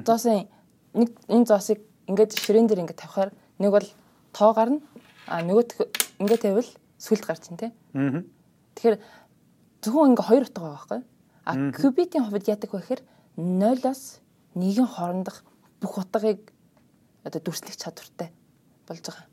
Доосын 0.04 0.48
нэг 0.96 1.12
энэ 1.28 1.48
зоосыг 1.48 1.80
ингээд 2.08 2.36
ширээн 2.36 2.68
дээр 2.68 2.82
ингээд 2.84 3.00
тавихаар 3.04 3.30
нэг 3.60 3.70
бол 3.70 3.88
тоо 4.32 4.52
гарна. 4.52 4.80
А 5.26 5.42
нөгөөх 5.44 5.78
ингэ 6.18 6.36
тавил 6.40 6.68
сүлд 6.98 7.24
гарч 7.26 7.50
ин 7.52 7.58
тээ. 7.60 7.72
Аа. 7.94 8.24
Тэгэхээр 8.74 8.96
зөвхөн 9.84 10.12
ингээ 10.12 10.28
хоёр 10.28 10.44
утга 10.48 10.60
байгаа 10.60 10.76
байхгүй. 10.78 11.00
А 11.46 11.52
кубитийн 11.74 12.24
хувьд 12.26 12.48
яадаг 12.48 12.70
вэ 12.72 12.80
гэхээр 12.80 13.02
0-оос 13.36 14.02
1-ийн 14.54 14.88
хоорондох 14.88 15.42
бүх 15.80 15.98
утгыг 15.98 16.52
одоо 17.24 17.40
дүрслэх 17.42 17.76
чадвартай 17.76 18.30
болж 18.86 19.02
байгаа. 19.02 19.26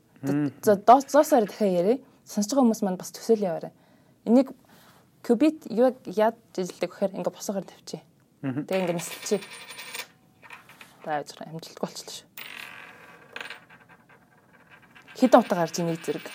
За 0.62 0.76
доосоор 0.76 1.46
дахиад 1.46 1.74
яриа. 1.74 1.98
Сонсож 2.24 2.52
байгаа 2.52 2.64
хүмүүс 2.66 2.82
маань 2.84 3.00
бас 3.00 3.10
төсөөл 3.14 3.46
яваарай. 3.46 3.72
Энийг 4.26 4.52
кубит 5.26 5.66
юу 5.70 5.94
яад 6.06 6.38
жилдэг 6.54 6.90
гэхээр 6.90 7.16
ингээ 7.18 7.34
босоогоор 7.34 7.66
тавьчих. 7.66 8.02
Тэгээ 8.42 8.82
ингээ 8.82 8.98
нисэлчих. 8.98 9.42
За 11.04 11.18
яа 11.18 11.24
амжилтгүй 11.24 11.82
болчихлоо 11.82 12.14
шүү 12.14 12.29
хэдэн 15.20 15.40
утга 15.40 15.56
гарч 15.60 15.76
ийн 15.78 15.92
нэг 15.92 16.00
зэрэг. 16.00 16.26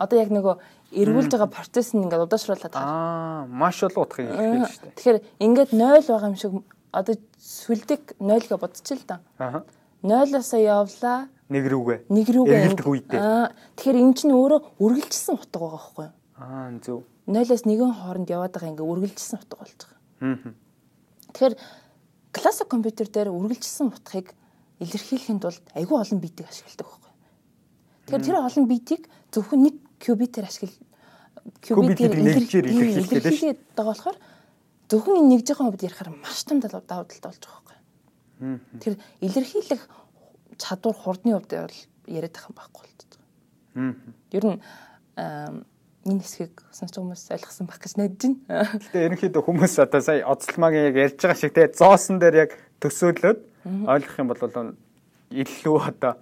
Одоо 0.00 0.16
яг 0.18 0.32
нөгөө 0.32 0.54
эргүүлж 0.96 1.28
байгаа 1.28 1.52
процесс 1.52 1.92
нь 1.92 2.00
ингээд 2.00 2.24
удаашруулад 2.24 2.72
байгаа. 2.72 2.80
Аа, 2.80 3.46
маш 3.46 3.82
олон 3.84 4.08
утгыг 4.08 4.32
хэлж 4.32 4.40
байна 4.40 4.68
шүү 4.72 4.82
дээ. 4.88 4.96
Тэгэхээр 4.96 5.18
ингээд 5.44 5.70
0 5.76 6.00
байгаа 6.08 6.28
юм 6.32 6.38
шиг 6.40 6.52
одоо 6.92 7.14
сүлдэг 7.36 8.02
0 8.16 8.48
гэ 8.48 8.56
бодчих 8.56 8.96
л 8.96 9.04
да. 9.04 9.20
Аа. 9.36 9.62
0-оос 10.00 10.52
явлаа. 10.56 11.28
Нэг 11.52 11.64
рүүгээ. 11.68 11.98
Нэг 12.08 12.28
рүүгээ. 12.32 13.20
Аа. 13.20 13.52
Тэгэхээр 13.76 14.00
эн 14.00 14.12
чинь 14.16 14.32
өөрөө 14.32 14.80
үргэлжилсэн 14.80 15.34
утга 15.36 15.58
байгаа 15.60 15.76
байхгүй 15.76 16.04
юу? 16.08 16.14
Аа, 16.40 16.70
зөв. 16.80 17.04
0-оос 17.28 17.62
1-ийн 17.68 17.92
хооронд 17.92 18.28
яваад 18.32 18.52
байгаа 18.56 18.70
ингээд 18.72 18.88
үргэлжилсэн 18.88 19.38
утга 19.42 19.56
болж 19.60 19.76
байгаа. 19.76 20.00
Аа. 20.24 20.54
Тэгэхээр 21.34 21.54
классик 22.32 22.68
компьютер 22.68 23.08
дээр 23.12 23.28
үргэлжилсэн 23.28 23.92
утгыг 23.92 24.32
илэрхийлэхэд 24.80 25.42
бол 25.42 25.58
айгүй 25.74 25.96
олон 25.98 26.20
битийг 26.22 26.48
ашигладаг 26.48 26.86
байхгүй 26.86 27.07
Тэгэхээр 28.08 28.24
тэр 28.24 28.40
олон 28.40 28.64
битийг 28.64 29.02
зөвхөн 29.28 29.60
нэг 29.68 29.76
кубитээр 30.00 30.48
ашигла 30.48 30.72
кубитээр 31.60 32.16
нэгжээр 32.16 32.66
илэрхийлээд 32.72 33.60
байгаа 33.76 33.92
болохоор 33.92 34.18
зөвхөн 34.88 35.20
энэ 35.20 35.30
нэгжийн 35.36 35.58
хувьд 35.60 35.84
ярихаар 35.84 36.10
маш 36.16 36.40
том 36.48 36.60
давуу 36.64 36.80
талтай 36.80 37.04
болж 37.04 37.42
байгаа 37.44 37.62
байхгүй. 37.68 37.76
Тэр 38.80 38.94
илэрхийлэх 39.20 39.82
чадвар 40.56 40.96
хурдны 40.96 41.36
хувьд 41.36 41.52
бол 41.52 41.80
яриад 42.08 42.32
байгаа 42.32 42.56
байхгүй 42.56 42.80
болчиход 42.88 43.12
байгаа. 43.20 43.92
Ер 44.32 44.44
нь 44.48 44.60
энэ 46.08 46.22
хэсгийг 46.24 46.54
сонсч 46.72 46.96
хүмүүс 46.96 47.28
ойлгосон 47.36 47.68
байх 47.68 47.80
гэж 47.84 47.92
найдаж 48.00 48.22
байна. 48.24 48.64
Гэтэ 48.72 49.04
ерөнхийдөө 49.04 49.42
хүмүүс 49.44 49.74
одоо 49.84 50.00
сая 50.00 50.24
оцлмагийн 50.24 50.88
яг 50.88 50.96
ярьж 50.96 51.20
байгаа 51.20 51.36
шиг 51.36 51.52
те 51.52 51.68
зоосон 51.68 52.16
дээр 52.16 52.48
яг 52.48 52.50
төсөөлөд 52.80 53.38
ойлгох 53.84 54.16
юм 54.16 54.28
бол 54.32 54.40
илүү 55.28 55.76
одоо 55.84 56.16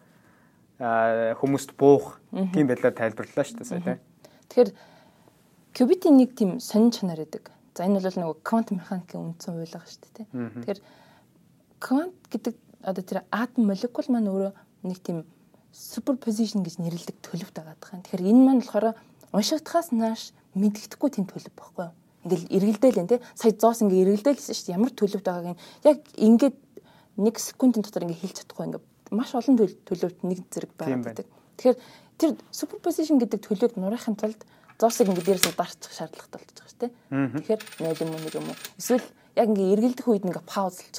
хүмүүст 0.78 1.73
буух 1.80 2.21
тийм 2.52 2.68
байдлаар 2.68 2.92
тайлбарлалаа 2.92 3.45
шүү 3.49 3.59
дээ 3.64 3.71
сая 3.71 3.80
те. 3.80 3.97
Тэгэхээр 4.52 4.71
кубитийн 5.73 6.16
нэг 6.21 6.37
тийм 6.37 6.61
сонин 6.61 6.92
чанар 6.92 7.25
гэдэг. 7.25 7.49
За 7.73 7.88
энэ 7.88 8.04
бол 8.04 8.21
нөгөө 8.21 8.37
квант 8.45 8.71
механикийн 8.76 9.33
үндсэн 9.33 9.56
хуйлга 9.56 9.80
шүү 9.88 10.00
дээ 10.04 10.12
те. 10.21 10.25
Тэгэхээр 10.28 10.80
квант 11.80 12.16
гэдэг 12.28 12.54
одоо 12.85 13.04
тэр 13.04 13.25
атом 13.33 13.73
молекул 13.73 14.04
маань 14.12 14.28
өөрөө 14.28 14.52
нэг 14.85 15.00
тийм 15.00 15.25
суперпозишн 15.73 16.61
гэж 16.61 16.76
нэрлэдэг 16.76 17.25
төлөв 17.25 17.56
дагаад 17.56 17.80
байгаа. 17.80 18.04
Тэгэхээр 18.04 18.28
энэ 18.28 18.45
маань 18.45 18.61
болохоор 18.61 18.97
уншигдахаас 19.33 19.97
нааш 19.97 20.37
мэддэхгүй 20.56 21.09
тийм 21.09 21.25
төлөв 21.25 21.52
байхгүй 21.56 21.88
юу? 21.88 21.97
Ингээл 22.25 22.52
эргэлдээл 22.52 23.00
энэ 23.00 23.11
тий. 23.16 23.21
Сая 23.33 23.52
зоос 23.56 23.80
ингээ 23.80 24.04
эргэлдээлсэн 24.12 24.56
шүү 24.56 24.66
дээ. 24.73 24.76
Ямар 24.76 24.92
төлөвт 24.92 25.25
байгааг 25.25 25.56
нь 25.56 25.61
яг 25.88 25.99
ингээд 26.16 26.56
нэг 27.16 27.35
секундын 27.40 27.85
дотор 27.85 28.04
ингээ 28.09 28.21
хэлж 28.25 28.37
чадахгүй 28.45 28.64
ингээ 28.73 28.83
маш 29.16 29.32
олон 29.32 29.56
төлөвт 29.56 30.20
нэг 30.28 30.44
зэрэг 30.52 30.73
байдаг. 30.76 31.26
Тэгэхээр 31.56 31.78
тэр 32.20 32.30
суперпозишн 32.52 33.16
гэдэг 33.16 33.40
төлөвийг 33.40 33.75
нурахын 33.80 34.16
тулд 34.16 34.40
зоосыг 34.76 35.08
ингээ 35.08 35.25
дээрээс 35.25 35.56
дарчих 35.56 35.92
шаардлагатай 35.96 36.40
болж 36.40 36.52
байгаа 36.52 36.68
шүү 36.68 36.80
дээ. 36.85 36.92
Тэгэхээр 37.40 37.61
0 37.80 38.04
юм 38.04 38.11
уу 38.12 38.20
нэг 38.20 38.35
юм 38.37 38.46
уу 38.52 38.56
эсвэл 38.76 39.06
яг 39.37 39.49
ингээ 39.49 39.73
эргэлдэх 39.73 40.06
үед 40.08 40.25
ингээ 40.28 40.44
паузлж 40.44 40.94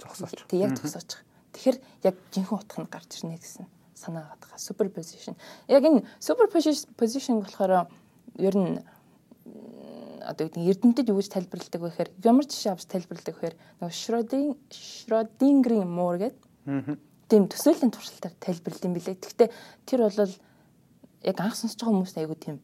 зогсооч. 0.00 0.40
Тэг 0.48 0.58
яг 0.64 0.72
зогсооч. 0.80 1.20
Тэгэхээр 1.52 1.76
яг 2.08 2.16
жинхэнэ 2.32 2.56
утга 2.56 2.80
нь 2.80 2.88
гарч 2.88 3.10
ирнэ 3.20 3.36
гэсэн 3.36 3.68
санаа 3.92 4.24
гадгаа 4.32 4.56
супер 4.56 4.88
позишн. 4.88 5.36
Яг 5.68 5.84
энэ 5.84 6.04
позишн 6.96 7.44
болохоор 7.44 7.92
ер 8.40 8.56
нь 8.56 8.80
одоо 10.24 10.48
гэдэг 10.48 10.68
эрдэмтэд 10.70 11.10
юу 11.12 11.20
гэж 11.20 11.28
тайлбарладаг 11.32 11.80
вэ 11.80 11.88
гэхээр 11.90 12.10
ямар 12.24 12.44
жишээ 12.48 12.72
авч 12.72 12.84
тайлбарладаг 12.88 13.34
вэ 13.34 13.40
гэхээр 13.40 13.56
нөгөө 13.80 13.94
Шродингерийн 14.70 15.88
муур 15.88 16.16
гэдэг 16.20 16.40
тийм 17.30 17.46
төсөөлийн 17.46 17.94
туршилтаар 17.94 18.34
тайлбарлал 18.42 18.86
юм 18.90 18.94
билээ. 18.98 19.16
Гэхдээ 19.22 19.48
тэр 19.86 20.00
бол 20.10 20.34
яг 21.22 21.36
анх 21.38 21.54
сонсож 21.54 21.78
байгаа 21.78 21.94
хүмүүст 21.94 22.18
айгүй 22.18 22.38
тийм 22.42 22.58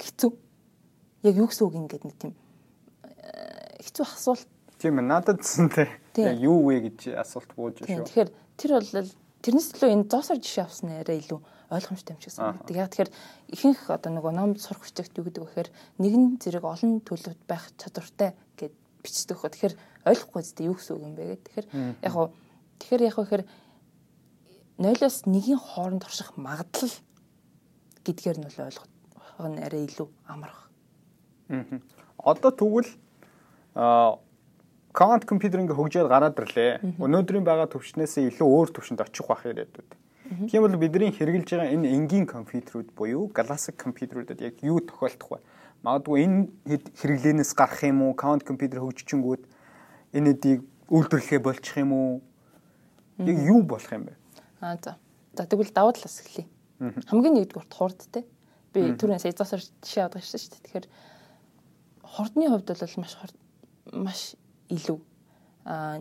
хэцүү. 0.00 0.30
Яг 1.28 1.34
юу 1.36 1.48
гэсэн 1.52 1.64
үг 1.68 1.74
ингээд 1.76 2.04
нэг 2.08 2.16
тийм 2.16 2.32
э, 3.04 3.84
хэцүү 3.84 4.04
асуулт. 4.08 4.48
Тийм 4.80 4.98
ээ 4.98 5.04
надад 5.04 5.44
зэнтэй. 5.44 5.88
Яг 6.16 6.40
юу 6.40 6.64
вэ 6.64 6.88
гэж 6.88 7.12
асуулт 7.20 7.52
бууж 7.52 7.84
шүү. 7.84 8.08
Тэгэхээр 8.08 8.30
тэр 8.32 8.70
бол 8.80 9.12
тэрнээс 9.44 9.68
илүү 9.76 9.90
энэ 9.92 10.08
зоосоор 10.08 10.40
жишээ 10.40 10.64
авсан 10.64 10.88
арай 10.96 11.20
илүү 11.20 11.40
ойлгомжтой 11.68 12.16
юм 12.16 12.22
шиг 12.24 12.32
санагддаг. 12.32 12.76
Яг 12.76 12.88
тэгэхээр 12.96 13.12
ихэнх 13.52 13.82
одоо 13.92 14.10
нөгөө 14.12 14.32
ном 14.32 14.56
сурах 14.56 14.84
хүчтэйгт 14.84 15.18
юу 15.20 15.26
гэдэг 15.28 15.42
вэ 15.42 15.48
гэхээр 15.52 15.70
нэгэн 16.00 16.24
зэрэг 16.40 16.64
олон 16.64 17.00
төлөвт 17.04 17.42
байх 17.44 17.64
чадвартай 17.76 18.32
гэд 18.56 18.72
бичдэг 19.04 19.36
хөө. 19.36 19.52
Тэгэхээр 19.52 19.74
ойлгохгүй 20.04 20.42
зү 20.44 20.60
юу 20.68 20.76
гэсэн 20.76 20.92
үг 20.96 21.02
юм 21.04 21.14
бэ 21.16 21.24
гэх. 21.24 21.44
Тэгэхээр 21.44 21.66
яг 22.04 22.12
хуу 22.12 22.28
тэгэхээр 22.84 23.08
яг 23.08 23.14
хөө 23.16 23.24
гэхээр 23.24 23.44
нойлоос 24.76 25.16
нэгийн 25.24 25.56
хооронд 25.56 26.04
турших 26.04 26.36
магадлал 26.36 26.92
гэдгээр 28.04 28.38
нь 28.44 28.48
ойлгох 28.52 28.86
нь 29.48 29.58
арай 29.64 29.88
илүү 29.88 30.08
амарх. 30.28 30.68
Аа. 31.48 31.80
Одоо 32.20 32.52
тэгвэл 32.52 32.90
квант 34.92 35.24
компьютер 35.24 35.64
ингээ 35.64 35.78
хөгжөөд 35.80 36.08
гараад 36.12 36.38
ирлээ. 36.38 37.00
Өнөөдрийн 37.00 37.44
байгаа 37.44 37.66
төвчнээс 37.72 38.20
илүү 38.20 38.46
өөр 38.46 38.68
төвшөнд 38.76 39.00
очих 39.00 39.26
байх 39.26 39.42
яриад. 39.48 39.74
Тийм 40.48 40.60
бол 40.62 40.76
бидний 40.76 41.10
хэрэгжилж 41.10 41.50
байгаа 41.50 41.72
энэ 41.74 41.88
энгийн 41.96 42.26
компьютерүүд 42.28 42.92
буюу 42.94 43.28
классик 43.32 43.80
компьютерүүдэд 43.80 44.40
яг 44.44 44.56
юу 44.62 44.80
тохиолдох 44.80 45.36
вэ? 45.36 45.44
Магадгүй 45.82 46.18
энэ 46.24 46.38
хэрэглэнээс 47.00 47.52
гарах 47.58 47.82
юм 47.84 48.06
уу? 48.08 48.14
Квант 48.16 48.44
компьютер 48.46 48.80
хөгжичингүүд 48.80 49.42
энэ 50.16 50.28
хэдийг 50.32 50.60
үйлдвэрлэхэ 50.88 51.38
болчих 51.44 51.76
юм 51.76 51.92
уу? 51.92 52.12
Яг 53.18 53.38
юу 53.38 53.62
болох 53.62 53.92
юм 53.92 54.10
бэ? 54.10 54.14
Аа 54.60 54.78
за. 54.82 54.96
За 55.36 55.46
тэгвэл 55.46 55.70
давуу 55.70 55.92
талаас 55.92 56.20
эхлэе. 56.22 56.48
Хамгийн 57.06 57.34
нэгдүгээр 57.38 57.70
хурд 57.70 58.00
те. 58.10 58.24
Би 58.74 58.94
түрүүн 58.98 59.22
сая 59.22 59.34
зоосоор 59.34 59.62
жишээ 59.62 60.04
авдаг 60.10 60.22
шүү 60.22 60.50
дээ. 60.50 60.62
Тэгэхээр 60.66 60.86
хурдны 62.02 62.46
хувьд 62.50 62.68
бол 62.70 62.94
маш 63.02 63.14
маш 63.94 64.20
илүү 64.70 64.98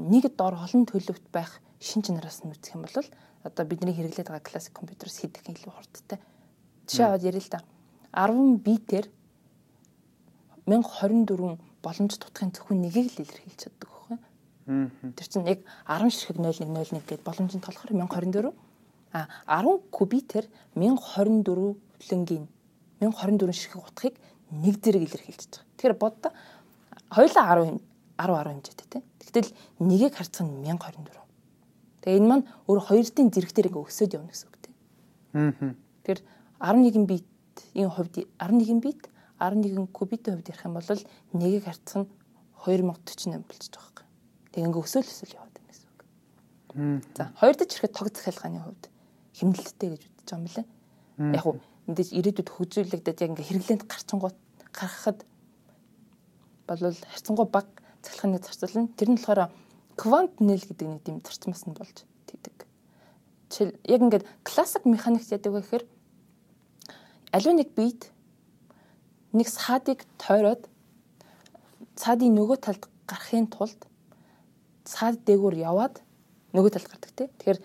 нэг 0.02 0.24
дор 0.36 0.58
олон 0.58 0.84
төлөвт 0.90 1.26
байх 1.32 1.62
шин 1.80 2.02
чанараас 2.02 2.42
нь 2.42 2.52
үзэх 2.52 2.76
юм 2.76 2.84
бол 2.84 3.08
одоо 3.44 3.64
бидний 3.66 3.94
хэрэглээд 3.94 4.28
байгаа 4.34 4.44
классик 4.44 4.74
компьютерс 4.74 5.24
их 5.24 5.38
илүү 5.38 5.72
хурдтай. 5.72 6.20
Жишээ 6.88 7.06
аваад 7.08 7.24
ярил 7.24 7.44
л 7.44 7.54
да. 7.54 7.62
10 8.14 8.58
битээр 8.66 9.08
1024 10.66 11.60
боломж 11.84 12.14
тутахын 12.18 12.52
зөвхөн 12.56 12.82
нэгийг 12.82 13.12
л 13.14 13.22
илэрхийлж 13.24 13.60
чаддаг. 13.68 13.93
Тэр 14.66 15.28
чинь 15.28 15.48
яг 15.48 15.60
10 15.88 16.10
ширхэг 16.10 16.40
0101 16.40 17.04
гэдэг 17.04 17.24
боломжийн 17.28 17.60
толгоор 17.60 17.92
1024 17.92 18.54
а 19.12 19.28
10 19.60 19.92
кубитээр 19.92 20.48
1024 20.76 21.76
хөлөнгийн 22.00 22.48
1024 23.04 23.52
ширхэг 23.52 23.84
утгыг 23.84 24.16
нэг 24.52 24.80
зэрэг 24.80 25.04
илэрхийлж 25.04 25.52
байгаа. 25.52 25.68
Тэгэхээр 25.76 25.96
бодоо 26.00 26.32
хоёулаа 27.12 27.46
10 27.60 27.84
10 28.18 28.32
10 28.32 28.48
хэмжээтэй 28.48 28.88
тийм. 28.88 29.04
Тэгтэл 29.20 29.50
нэгийг 29.84 30.14
харьцах 30.16 30.48
нь 30.48 30.64
1024. 30.64 31.12
Тэгээ 32.02 32.20
энэ 32.24 32.30
маань 32.30 32.46
өөр 32.68 32.80
хоёртын 32.88 33.28
зэрэгтэр 33.36 33.68
ингээ 33.68 33.84
өсөд 33.84 34.16
явна 34.16 34.32
гэсэн 34.32 34.48
үг 34.48 34.58
тийм. 34.64 34.76
Аа. 35.36 35.76
Тэгэхээр 36.08 36.22
11 36.64 37.04
бит 37.04 37.28
энэ 37.76 37.92
хувьд 37.92 38.16
11 38.40 38.80
бит 38.80 39.02
11 39.44 39.92
кубитийн 39.92 40.40
хувьд 40.40 40.52
ярих 40.52 40.64
юм 40.64 40.74
бол 40.80 40.88
нэгийг 41.36 41.64
харьцах 41.68 42.08
нь 42.08 42.10
2048 42.64 43.44
болчихж 43.44 43.76
байгаа 43.76 43.93
юм. 44.54 44.62
Тэгээ 44.62 44.68
ингээ 44.70 44.86
өсөөл 44.86 45.10
өсөөл 45.10 45.36
яваад 45.38 45.54
байна 45.58 45.70
гэсэн 45.74 45.90
үг. 45.90 46.02
За 47.18 47.24
хоёр 47.42 47.56
дахь 47.58 47.74
ирэхэд 47.74 47.94
тог 47.98 48.08
захиалгааны 48.14 48.60
хувьд 48.62 48.84
хэмнэлттэй 49.34 49.90
гэж 49.90 50.02
үзэж 50.06 50.28
байгаа 50.30 50.38
юм 50.38 50.48
лээ. 50.54 50.66
Яг 51.34 51.46
уу 51.46 51.56
мэдээж 51.90 52.10
ирээдүйд 52.14 52.50
хөгжүүлэгдээд 52.54 53.22
яг 53.26 53.30
ингээ 53.34 53.48
хэрэглээнд 53.50 53.84
гарчингууд 53.90 54.38
гаргахад 54.72 55.20
болвол 56.68 56.98
харьцангуй 57.12 57.48
баг 57.50 57.68
цахилгааны 58.02 58.40
зарцуул 58.40 58.88
нь 58.88 58.94
тэр 58.96 59.10
нь 59.12 59.18
болохоор 59.20 59.52
квант 59.98 60.34
нэл 60.40 60.64
гэдэг 60.64 60.88
нэг 60.88 61.02
тийм 61.04 61.18
зарчмаас 61.20 61.66
нь 61.68 61.76
болж 61.76 61.98
тэгдэг. 62.30 62.66
Жишээл 63.50 63.74
яг 63.84 64.02
ингээд 64.02 64.26
классик 64.48 64.84
механикс 64.86 65.34
яадаг 65.34 65.52
вэ 65.54 65.62
гэхээр 65.62 65.86
аливаа 67.36 67.56
нэг 67.58 67.70
бит 67.76 68.02
нэг 69.34 69.48
саадыг 69.50 70.06
тойроод 70.18 70.70
цаадын 72.00 72.34
нөгөө 72.34 72.58
талд 72.64 72.84
гарахын 73.06 73.48
тулд 73.52 73.82
цаад 74.84 75.24
дээгүүр 75.28 75.56
яваад 75.64 76.04
нөгөө 76.54 76.72
талд 76.76 76.90
гардаг 76.92 77.12
тий. 77.16 77.28
Тэгэхээр 77.28 77.60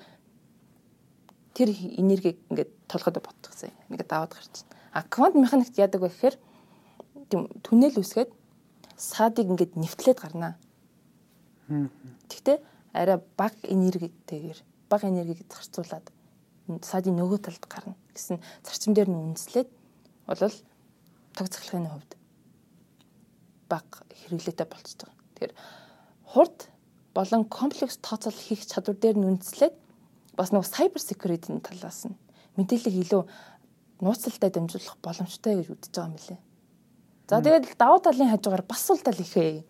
тэр 1.54 1.68
энергийг 1.98 2.38
ингээд 2.50 2.70
толгойд 2.86 3.18
ботгосон. 3.20 3.74
Ингээд 3.90 4.08
даваад 4.08 4.32
гарч 4.32 4.64
байна. 4.64 4.78
А 4.94 5.02
квант 5.02 5.34
механикт 5.34 5.74
яадаг 5.78 6.00
вэ 6.02 6.08
гэхээр 6.08 6.36
тийм 7.28 7.50
түнэл 7.66 8.00
үсгээд 8.00 8.30
саадыг 8.96 9.50
ингээд 9.50 9.76
нэвтлээд 9.76 10.18
гарнаа. 10.18 10.54
Тэгтээ 12.30 12.58
арай 12.94 13.18
бага 13.36 13.60
энергитэйгээр 13.62 14.60
бага 14.88 15.10
энергийг 15.10 15.44
зарцуулаад 15.52 16.06
саадын 16.80 17.16
нөгөө 17.16 17.38
талд 17.44 17.64
гарна 17.68 17.94
гэсэн 18.16 18.40
зарчим 18.64 18.96
дээр 18.96 19.08
нь 19.12 19.20
үндэслээд 19.32 19.68
болол 20.26 20.56
тог 21.36 21.46
цахилгааны 21.52 21.88
хувьд 21.92 22.12
бага 23.68 24.00
хэрэглээтэй 24.08 24.66
болчихж 24.68 25.00
байгаа. 25.04 25.24
Тэгэхээр 25.36 25.54
хурд 26.24 26.58
болон 27.18 27.42
комплекс 27.50 27.98
тооцоол 27.98 28.38
хийх 28.38 28.62
чадвар 28.62 28.94
дээр 28.94 29.18
нь 29.18 29.26
үндэслээд 29.26 29.74
бас 30.38 30.54
нэг 30.54 30.62
cyber 30.70 31.02
security-ийн 31.02 31.58
талаас 31.58 32.06
нь 32.06 32.14
мэдээлэл 32.54 33.02
илүү 33.02 33.22
нууцлалтай 34.06 34.50
дамжуулах 34.54 34.94
боломжтой 35.02 35.58
гэж 35.58 35.66
үзэж 35.74 35.90
байгаа 35.90 36.14
юм 36.14 36.14
лээ. 36.14 36.38
За 37.26 37.42
тэгээд 37.42 37.74
давуу 37.74 37.98
талын 37.98 38.30
хажуугаар 38.30 38.62
бас 38.62 38.82
сул 38.86 39.02
тал 39.02 39.18
ихээ. 39.18 39.66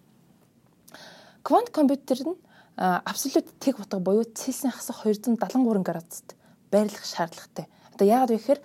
Квант 1.41 1.73
компьютер 1.73 2.21
нь 2.21 2.37
абсолют 2.77 3.49
тэг 3.57 3.81
утга 3.81 3.97
буюу 3.97 4.29
Цельсийн 4.29 4.69
хасах 4.69 5.09
273 5.09 5.81
градуст 5.81 6.37
байрлах 6.69 7.05
шаардлагатай. 7.09 7.65
Одоо 7.97 8.05
яагаад 8.05 8.31
вэ 8.31 8.37
гэхээр 8.37 8.61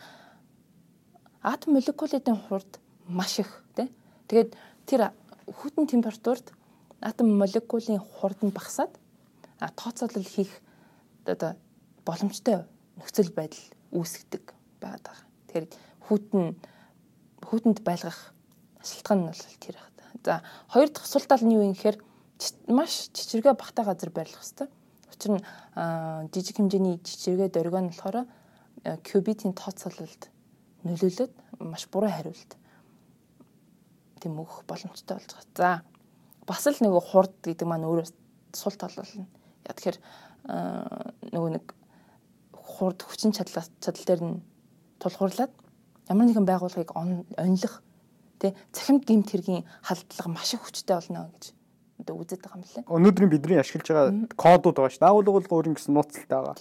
атом 1.39 1.79
молекулын 1.79 2.35
хурд 2.51 2.71
маш 3.07 3.39
их 3.39 3.63
тий. 3.79 3.87
Тэгээд 4.27 4.51
тэр 4.85 5.15
хүйтэн 5.47 5.87
температурт 5.87 6.51
атом 7.03 7.35
молекулын 7.37 7.99
хурд 7.99 8.39
нь 8.43 8.55
багасаад 8.55 8.93
тооцоолол 9.75 10.23
хийх 10.23 10.51
одоо 11.25 11.55
боломжтой 12.07 12.63
нөхцөл 12.97 13.31
байдал 13.35 13.65
үүсгдэг 13.91 14.53
байгаа. 14.79 15.17
Тэгэхээр 15.47 15.67
хүйтэн 16.07 16.43
хүйтэнд 17.43 17.79
байлгах 17.83 18.33
шалтгаан 18.83 19.19
нь 19.23 19.29
бол 19.29 19.43
тэр 19.59 19.75
байна. 19.75 19.91
За 20.23 20.33
хоёр 20.71 20.89
дахь 20.89 21.07
сул 21.07 21.25
тал 21.27 21.43
нь 21.43 21.55
юу 21.55 21.63
юм 21.67 21.75
гэхээр 21.75 21.97
маш 22.67 23.11
чичиргээ 23.13 23.53
багтаа 23.53 23.85
газар 23.85 24.11
байрлах 24.11 24.39
хэрэгтэй. 24.39 24.67
Учир 25.11 25.31
нь 25.35 25.43
жижиг 26.33 26.55
хэмжээний 26.57 26.99
чичиргээ 27.03 27.49
дөргөө 27.51 27.81
нь 27.83 27.91
болохоор 27.91 28.27
кубитийн 29.03 29.53
тооцоололд 29.55 30.23
нөлөөлөд 30.83 31.31
маш 31.59 31.87
буруу 31.87 32.11
хариулт 32.11 32.51
өгөх 34.23 34.63
боломжтой 34.67 35.19
болж 35.19 35.31
байгаа. 35.35 35.83
За 35.83 35.92
бас 36.47 36.67
л 36.67 36.79
нөгөө 36.79 37.03
хурд 37.11 37.33
гэдэг 37.43 37.67
маань 37.67 37.87
өөрөө 37.87 38.07
сул 38.53 38.75
тал 38.77 38.93
болно. 38.95 39.27
Яг 39.67 39.75
тэгэхээр 39.79 39.97
нөгөө 41.31 41.51
нэг 41.55 41.65
хурд 42.53 42.99
хүчин 43.03 43.31
чадал 43.31 43.63
чадал 43.79 44.05
дээр 44.07 44.21
нь 44.23 44.43
тулгуурлаад 44.99 45.51
ямар 46.09 46.25
нэгэн 46.27 46.47
байгууллагыг 46.47 46.91
онлох 46.95 47.81
тий 48.39 48.51
цахимт 48.71 49.07
гимт 49.07 49.31
хэргийн 49.31 49.63
халдлага 49.83 50.29
маш 50.29 50.53
их 50.53 50.63
хүчтэй 50.67 50.95
болно 50.99 51.31
гэж 51.31 51.55
одоо 52.03 52.15
үзээд 52.19 52.43
байгаа 52.43 52.59
юм 52.59 52.67
лээ. 52.67 52.83
Өнөөдрийн 52.91 53.31
бидний 53.31 53.59
ашиглаж 53.59 53.87
байгаа 53.87 54.27
кодууд 54.35 54.75
байгаа 54.75 54.91
шүү. 54.91 55.03
Дагуулгуулга 55.05 55.55
өөрийн 55.55 55.75
гэсэн 55.79 55.93
нууцтай 55.95 56.27
байгаа. 56.27 56.55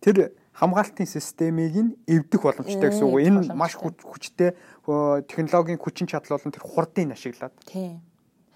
Тэр 0.00 0.32
хамгаалтын 0.56 1.06
системийг 1.06 1.76
нь 1.76 1.92
эвдэх 2.08 2.40
боломжтой 2.40 2.88
гэсэн 2.88 3.04
үг. 3.04 3.20
Энэ 3.20 3.52
маш 3.52 3.76
хүчтэй 3.76 4.56
технологийн 5.28 5.76
хүчин 5.76 6.08
чадал 6.08 6.40
болон 6.40 6.52
тэр 6.54 6.64
хурдыг 6.64 7.12
ашиглаад. 7.12 7.52
Тийм. 7.68 8.00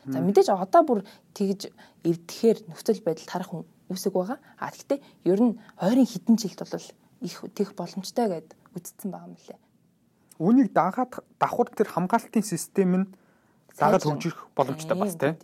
За 0.07 0.21
мэдээж 0.21 0.49
одоо 0.49 0.83
бүр 0.85 1.00
тэгж 1.37 1.69
эвдэхээр 2.04 2.73
нөхцөл 2.73 3.04
байдал 3.04 3.28
тарах 3.28 3.50
үсэг 3.92 4.16
байгаа. 4.16 4.38
А 4.57 4.73
гэхдээ 4.73 5.00
ер 5.28 5.40
нь 5.40 5.61
ойрын 5.76 6.09
хідэн 6.09 6.40
жилд 6.40 6.64
бол 6.64 6.87
их 7.21 7.37
тех 7.52 7.75
боломжтой 7.76 8.26
гэд 8.33 8.49
үзсэн 8.73 9.12
байгаа 9.12 9.28
юм 9.28 9.37
лээ. 9.37 9.61
Үүнийг 10.40 10.73
дагаад 10.73 11.21
давхар 11.37 11.69
тэр 11.69 11.88
хамгаалтын 11.92 12.40
систем 12.40 12.90
нь 12.97 13.07
дагаад 13.76 14.09
хөгжих 14.09 14.49
боломжтой 14.57 14.97
бас 14.97 15.14
тийм. 15.21 15.37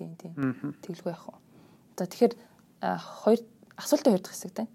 Тэглгүй 0.81 1.13
яах 1.13 1.29
вэ? 1.29 1.37
За 2.01 2.09
тэгэхээр 2.09 2.35
хоёр 2.81 3.41
асуултын 3.77 4.13
хоёр 4.17 4.25
дахь 4.25 4.33
хэсэг 4.33 4.53
тийм. 4.57 4.69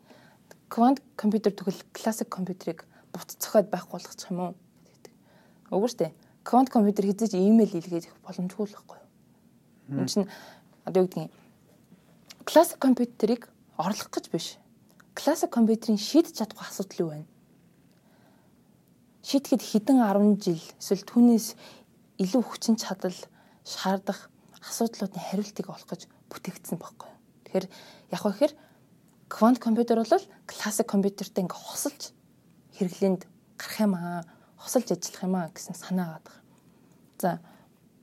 Квант 0.70 1.02
компьютер 1.18 1.58
тэгвэл 1.58 1.82
классик 1.90 2.30
компьютерийг 2.30 2.86
буццоход 3.10 3.74
байхгүй 3.74 3.98
болгох 3.98 4.14
юм 4.30 4.40
уу 4.40 4.54
гэдэг. 4.86 5.98
Дээ. 5.98 6.14
Квант 6.46 6.70
компьютер 6.70 7.10
хизээж 7.10 7.34
имэйл 7.34 7.82
илгээж 7.82 8.14
боломжгүй 8.22 8.70
л 8.70 8.76
байхгүй? 8.78 9.01
Энэ 9.92 10.08
чинь 10.08 10.28
одоо 10.88 11.04
юу 11.04 11.08
гэдгийг 11.08 11.32
классик 12.48 12.80
компьютерийг 12.80 13.52
орлох 13.78 14.10
гэж 14.10 14.26
биш. 14.32 14.58
Классик 15.14 15.52
компьютерийн 15.52 16.00
шийдэж 16.00 16.40
чадахгүй 16.40 16.66
асуудал 16.68 17.00
юу 17.04 17.10
вэ? 17.12 17.26
шийтгэхэд 19.22 19.62
хэдэн 19.62 19.98
10 20.02 20.42
жил 20.42 20.64
эсвэл 20.82 21.06
түүнээс 21.06 21.48
илүү 22.18 22.42
хүчин 22.42 22.76
чадал 22.76 23.14
шаардах 23.62 24.30
асуудлуудын 24.66 25.22
хариултыг 25.22 25.70
олох 25.70 25.86
гэж 25.86 26.10
бүтээгдсэн 26.30 26.82
байхгүй. 26.82 27.12
Тэгэхээр 27.46 27.66
яг 28.12 28.22
гэхээр 28.26 28.54
квант 29.30 29.60
компьютер 29.62 30.02
бол 30.02 30.26
классик 30.50 30.88
компьютертэй 30.90 31.46
ингээ 31.46 31.62
хосолж 31.62 32.02
хэрэглээнд 32.78 33.22
гарах 33.62 33.80
юм 33.80 33.94
аа, 33.94 34.26
хосолж 34.58 34.90
ажиллах 34.90 35.24
юм 35.24 35.36
аа 35.38 35.48
гэсэн 35.54 35.76
санаа 35.78 36.18
байгаа. 36.18 36.38
За 37.22 37.30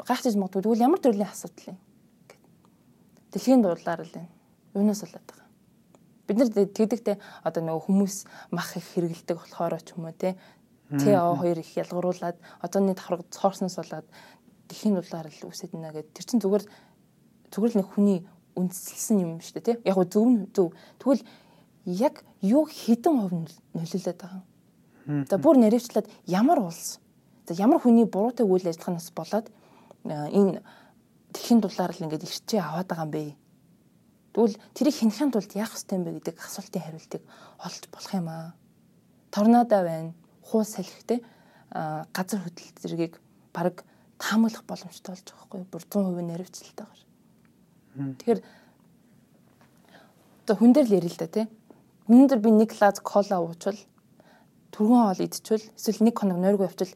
гайхаж 0.08 0.34
магадгүй 0.40 0.64
тэгвэл 0.64 0.86
ямар 0.88 1.00
төрлийн 1.04 1.28
асуудал 1.28 1.76
юм? 1.76 1.78
Дэлхийн 3.32 3.60
дуудлаар 3.60 4.00
л 4.02 4.16
энэ. 4.16 4.32
Юунаас 4.72 5.04
болоод 5.04 5.26
байгаа? 5.28 5.48
Бид 6.24 6.36
нар 6.40 6.48
тэгдэгтэй 6.48 7.16
одоо 7.44 7.62
нөгөө 7.62 7.84
хүмүүс 7.84 8.16
мах 8.56 8.72
их 8.76 8.88
хэрэгэлдэг 8.96 9.36
болохоор 9.36 9.76
ч 9.84 9.92
юм 9.92 10.08
уу 10.08 10.16
те 10.16 10.40
ТО2 10.88 11.60
их 11.60 11.76
ялгаруулад 11.76 12.36
одооны 12.64 12.96
давхар 12.96 13.20
цоорсноос 13.28 13.76
болоод 13.76 14.08
дэлхийн 14.72 14.96
дулаар 14.96 15.28
л 15.28 15.48
үсэт 15.48 15.76
нэ 15.76 15.92
гэдэг. 15.92 16.12
Тэр 16.16 16.24
чинь 16.24 16.40
зүгээр 16.40 16.64
зүгээр 17.52 17.72
л 17.72 17.78
нэг 17.84 17.88
хүний 17.92 18.18
үндсэлсэн 18.56 19.20
юм 19.20 19.40
шүү 19.44 19.60
дээ 19.60 19.66
тий. 19.68 19.76
Яг 19.84 20.00
зөв 20.08 20.48
зөв. 20.56 20.72
Тэгвэл 20.96 21.24
яг 21.84 22.24
юу 22.40 22.64
хідэн 22.64 23.16
хувь 23.20 23.36
нөлөөлөд 23.76 24.16
байгаа 24.16 24.40
юм. 24.40 25.24
За 25.28 25.36
бүр 25.36 25.56
наривчлаад 25.60 26.08
ямар 26.24 26.60
улс 26.60 27.00
за 27.48 27.52
ямар 27.56 27.80
хүний 27.80 28.04
буруутай 28.04 28.44
үйл 28.44 28.68
ажиллагаанаас 28.68 29.12
болоод 29.16 29.48
энэ 30.08 30.62
дэлхийн 31.32 31.60
дулаар 31.60 31.92
л 31.92 32.02
ингээд 32.02 32.24
ирчээ 32.24 32.60
аваад 32.64 32.88
байгаа 32.88 33.04
юм 33.04 33.12
бэ. 33.12 33.36
Тэгвэл 34.32 34.56
тэрийг 34.72 34.96
хинхэн 34.96 35.30
тулд 35.32 35.52
яах 35.52 35.76
ёстой 35.76 35.96
юм 36.00 36.04
бэ 36.08 36.16
гэдэг 36.18 36.36
асуултын 36.40 36.82
хариултыг 36.82 37.22
олж 37.60 37.82
болох 37.92 38.12
юм 38.16 38.28
аа. 38.28 38.54
Торнадо 39.30 39.76
байна 39.84 40.12
хуу 40.48 40.64
салхитэй 40.64 41.20
газар 41.70 42.40
хөдлөлт 42.40 42.76
зэргийг 42.80 43.14
баг 43.52 43.84
таамаглах 44.16 44.64
боломжтой 44.64 45.12
болж 45.12 45.26
байгаа 45.28 45.46
байхгүй 45.48 45.62
бүр 45.68 45.84
100% 45.84 46.28
наривчлалтайгаар. 46.32 47.00
Тэгэхээр 47.98 48.40
одоо 50.44 50.56
хүн 50.56 50.72
дээр 50.72 50.88
л 50.88 50.96
ярил 50.96 51.12
л 51.12 51.20
да 51.20 51.28
тий. 51.28 51.46
Өнөөдөр 52.08 52.40
би 52.40 52.50
нэг 52.56 52.72
глаз 52.72 53.04
кола 53.04 53.44
уучвал 53.44 53.76
түргэн 54.72 55.00
хоол 55.04 55.20
идчихвэл 55.20 55.66
эсвэл 55.76 56.04
нэг 56.08 56.16
хоног 56.16 56.38
нойргүй 56.40 56.66
явчвал 56.72 56.94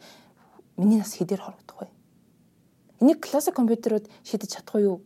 миний 0.80 0.98
нас 0.98 1.12
хэдээр 1.20 1.44
хорогдох 1.44 1.84
вэ? 1.84 1.88
Энийг 3.02 3.18
классик 3.18 3.58
компьютерууд 3.58 4.06
шийдэж 4.22 4.62
чадахгүй 4.62 4.82
юу? 4.86 5.02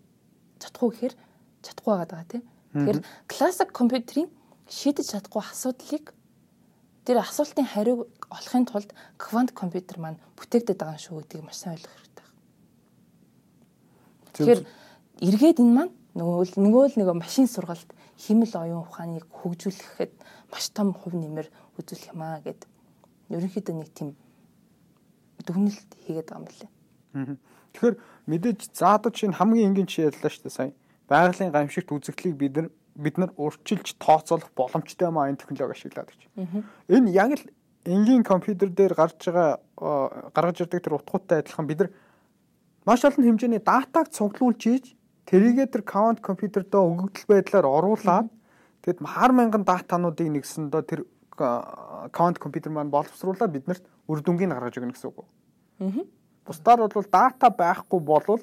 Чадахгүй 0.60 0.88
гэхээр 0.92 1.14
чадахгүй 1.64 1.94
байгаа 1.96 2.24
тий. 2.28 2.42
Тэгэхээр 2.76 3.00
классик 3.24 3.72
компьютерийн 3.72 4.28
шийдэж 4.68 5.16
чадахгүй 5.16 5.40
асуудлыг 5.40 6.12
тэр 7.08 7.16
асуултын 7.24 7.64
хариуг 7.64 8.04
олохын 8.28 8.68
тулд 8.68 8.92
квант 9.16 9.56
компьютер 9.56 9.96
маань 9.96 10.20
бүтээгдэт 10.36 10.76
байгаа 10.76 11.00
шүү 11.00 11.24
гэдгийг 11.24 11.46
маш 11.48 11.56
сайн 11.62 11.78
ойлгох 11.78 11.94
хэрэгтэй. 11.96 12.26
Тэгэхээр 14.36 14.60
эргээд 15.24 15.58
энэ 15.64 15.72
маань 15.72 15.92
нөгөө 16.18 16.42
л 16.50 16.54
нөгөө 16.60 16.84
л 16.92 16.98
нэг 17.00 17.08
машин 17.16 17.48
сургалт 17.48 17.90
химэл 18.18 18.52
оюун 18.58 18.84
ухааныг 18.84 19.24
хөгжүүлэхэд 19.30 20.12
маш 20.52 20.64
том 20.74 20.92
хувь 20.92 21.16
нэмэр 21.16 21.46
үзүүлэх 21.78 22.12
юм 22.12 22.20
аа 22.26 22.42
гэд 22.42 22.66
ерөнхийдөө 23.32 23.74
нэг 23.78 23.88
тийм 23.94 24.18
дүгнэлт 25.46 25.90
хийгээд 26.04 26.28
байгаа 26.28 26.42
юм 26.42 26.46
байна. 27.14 27.38
Тэгэхээр 27.76 27.96
мэдээж 28.26 28.60
заадаж 28.72 29.14
чинь 29.20 29.36
хамгийн 29.36 29.76
энгийн 29.76 29.86
чи 29.86 30.02
ярьлаа 30.08 30.32
шүү 30.32 30.48
дээ 30.48 30.56
сая. 30.56 30.72
Байгалийн 31.06 31.52
гамшигт 31.52 31.92
үзэгдлийг 31.92 32.36
бид 32.40 32.54
нар 32.56 32.68
бид 32.96 33.18
нар 33.20 33.30
урчилж 33.36 33.94
тооцоолох 34.00 34.50
боломжтой 34.56 35.10
маа 35.12 35.28
энэ 35.28 35.36
технологи 35.36 35.76
ашиглаад 35.76 36.08
гэж. 36.08 36.20
Энэ 36.88 37.12
яг 37.12 37.30
л 37.36 37.44
энгийн 37.84 38.24
компьютер 38.24 38.72
дээр 38.72 38.94
гарч 38.96 39.20
байгаа 39.20 39.60
гаргаж 40.32 40.64
ирдэг 40.64 40.80
тэр 40.82 40.96
утгуудтай 40.96 41.44
адилхан 41.44 41.66
бид 41.68 41.78
нар 41.84 41.90
маш 42.88 43.04
олон 43.04 43.24
хэмжээний 43.24 43.60
датаг 43.60 44.08
цуглуулж 44.10 44.62
ийж 44.66 44.96
тэрийгээ 45.28 45.68
тэр 45.68 45.82
каунт 45.82 46.24
компьютердөө 46.24 46.82
өгөгдөл 46.82 47.28
байдлаар 47.28 47.66
оруулаад 47.66 48.28
тэгэд 48.82 48.98
хар 49.04 49.32
мянган 49.36 49.62
датануудыг 49.68 50.32
нэгсэндөө 50.32 50.82
тэр 50.88 51.00
каунт 51.36 52.38
компьютер 52.40 52.72
маань 52.72 52.90
боловсруулаад 52.90 53.52
биднэрт 53.52 53.84
үр 54.08 54.18
дүнгийг 54.24 54.50
гаргаж 54.50 54.78
өгнө 54.80 54.94
гэсэн 54.96 55.10
үг. 55.12 55.26
Аа. 55.82 56.06
Бусдаар 56.46 56.86
бол 56.88 57.06
дата 57.10 57.50
байхгүй 57.50 58.00
болвол 58.00 58.42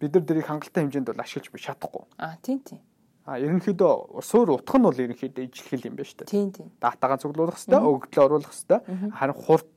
бид 0.00 0.14
нар 0.14 0.22
дэрийг 0.22 0.46
хангалттай 0.46 0.84
хэмжээнд 0.84 1.08
бол 1.08 1.24
ашиглаж 1.24 1.62
чадахгүй. 1.62 2.04
Аа 2.18 2.36
тийм 2.42 2.60
тийм. 2.60 2.80
А 3.24 3.38
ерөнхийдөө 3.38 4.22
суур 4.22 4.56
утга 4.56 4.78
нь 4.78 4.86
бол 4.86 4.94
ерөнхийдөө 5.04 5.44
ижлэх 5.48 5.84
юм 5.84 5.96
байна 5.96 6.08
шүү 6.08 6.18
дээ. 6.24 6.32
Тийм 6.32 6.48
тийм. 6.52 6.68
Датагаа 6.80 7.18
цуглуулах 7.20 7.58
хэрэгтэй, 7.60 7.80
өгөгдлөө 7.80 8.24
оруулах 8.24 8.52
хэрэгтэй. 8.52 8.80
Харин 9.12 9.36
хурд 9.36 9.68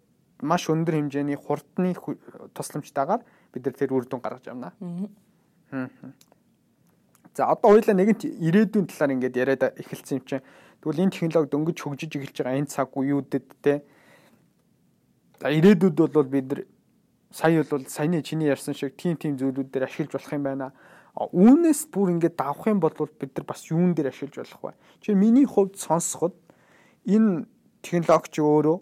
маш 0.42 0.70
өндөр 0.70 0.96
хэмжээний 0.98 1.38
хурдны 1.38 1.96
тусламжтайгаар 2.54 3.22
бид 3.54 3.66
нар 3.66 3.76
тэр 3.76 3.94
үр 3.94 4.06
дүн 4.06 4.22
гаргаж 4.22 4.48
авна. 4.48 4.74
За 7.36 7.48
одоо 7.48 7.76
хоёлаа 7.76 7.96
нэгэнт 7.96 8.26
ирээдүйн 8.28 8.88
талаар 8.92 9.16
ингээд 9.16 9.36
яриад 9.40 9.64
эхэлсэн 9.80 10.20
юм 10.20 10.26
чинь. 10.28 10.46
Тэгвэл 10.84 11.04
энэ 11.08 11.16
технологи 11.16 11.52
дөнгөж 11.54 11.78
хөгжиж 11.80 12.12
эхэлж 12.18 12.38
байгаа 12.44 12.60
энэ 12.60 12.72
цаг 12.74 12.92
үеүүдэд 12.92 13.48
те. 13.64 13.84
За 15.40 15.48
ирээдүйд 15.48 15.96
бол 15.96 16.28
бид 16.28 16.48
нар 16.52 16.62
сая 17.32 17.64
бол 17.64 17.86
саяны 17.88 18.22
чиний 18.22 18.48
ярьсан 18.48 18.76
шиг 18.76 18.96
тим 18.98 19.18
тим 19.18 19.38
зүйлүүд 19.38 19.72
дээр 19.72 19.88
ашиглаж 19.88 20.12
болох 20.14 20.34
юм 20.34 20.44
байна. 20.44 20.72
Үүнээс 21.16 21.92
бүр 21.92 22.16
ингээд 22.16 22.36
давах 22.36 22.68
юм 22.68 22.80
бол 22.80 22.94
бид 22.96 23.32
нар 23.36 23.46
бас 23.48 23.68
юун 23.72 23.96
дээр 23.96 24.12
ашиглаж 24.12 24.48
болох 24.48 24.64
вэ? 24.64 24.74
Чи 25.02 25.14
миний 25.16 25.46
хувьд 25.46 25.76
сонсоход 25.76 26.36
энэ 27.08 27.48
технологич 27.82 28.36
өөрөө 28.40 28.78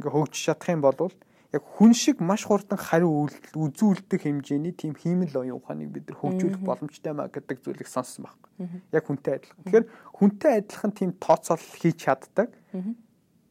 ингээд 0.00 0.14
хөгжиж 0.14 0.42
чадах 0.48 0.68
юм 0.68 0.80
бол 0.80 1.12
яг 1.54 1.62
хүн 1.78 1.92
шиг 1.94 2.20
маш 2.20 2.44
хурдан 2.48 2.78
хариу 2.78 3.30
үзүүлдэг 3.54 4.20
хэмжээний 4.26 4.74
тийм 4.74 4.98
хиймэл 4.98 5.38
оюун 5.38 5.62
ухааныг 5.62 5.90
бид 5.94 6.10
нар 6.10 6.18
хөгжүүлэх 6.18 6.62
боломжтой 6.66 7.14
маа 7.14 7.30
гэдэг 7.30 7.62
зүйлийг 7.62 7.86
сонссон 7.86 8.26
байхгүй. 8.26 8.50
Яг 8.90 9.04
хүнтэй 9.06 9.32
адилхан. 9.38 9.62
Тэгэхээр 9.62 9.86
хүнтэй 10.18 10.52
адилхан 10.58 10.92
тийм 10.98 11.10
тооцоол 11.14 11.62
хийж 11.78 11.96
чаддаг. 12.02 12.50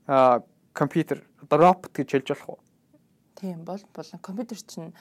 Аа 0.07 0.43
компьютер 0.75 1.23
робот 1.47 1.95
гэж 1.95 2.07
хэлж 2.11 2.27
болох 2.35 2.49
уу? 2.49 2.62
Тийм 3.43 3.65
бол 3.67 3.83
болон 3.91 4.19
компьютер 4.23 4.57
чинь 4.63 4.93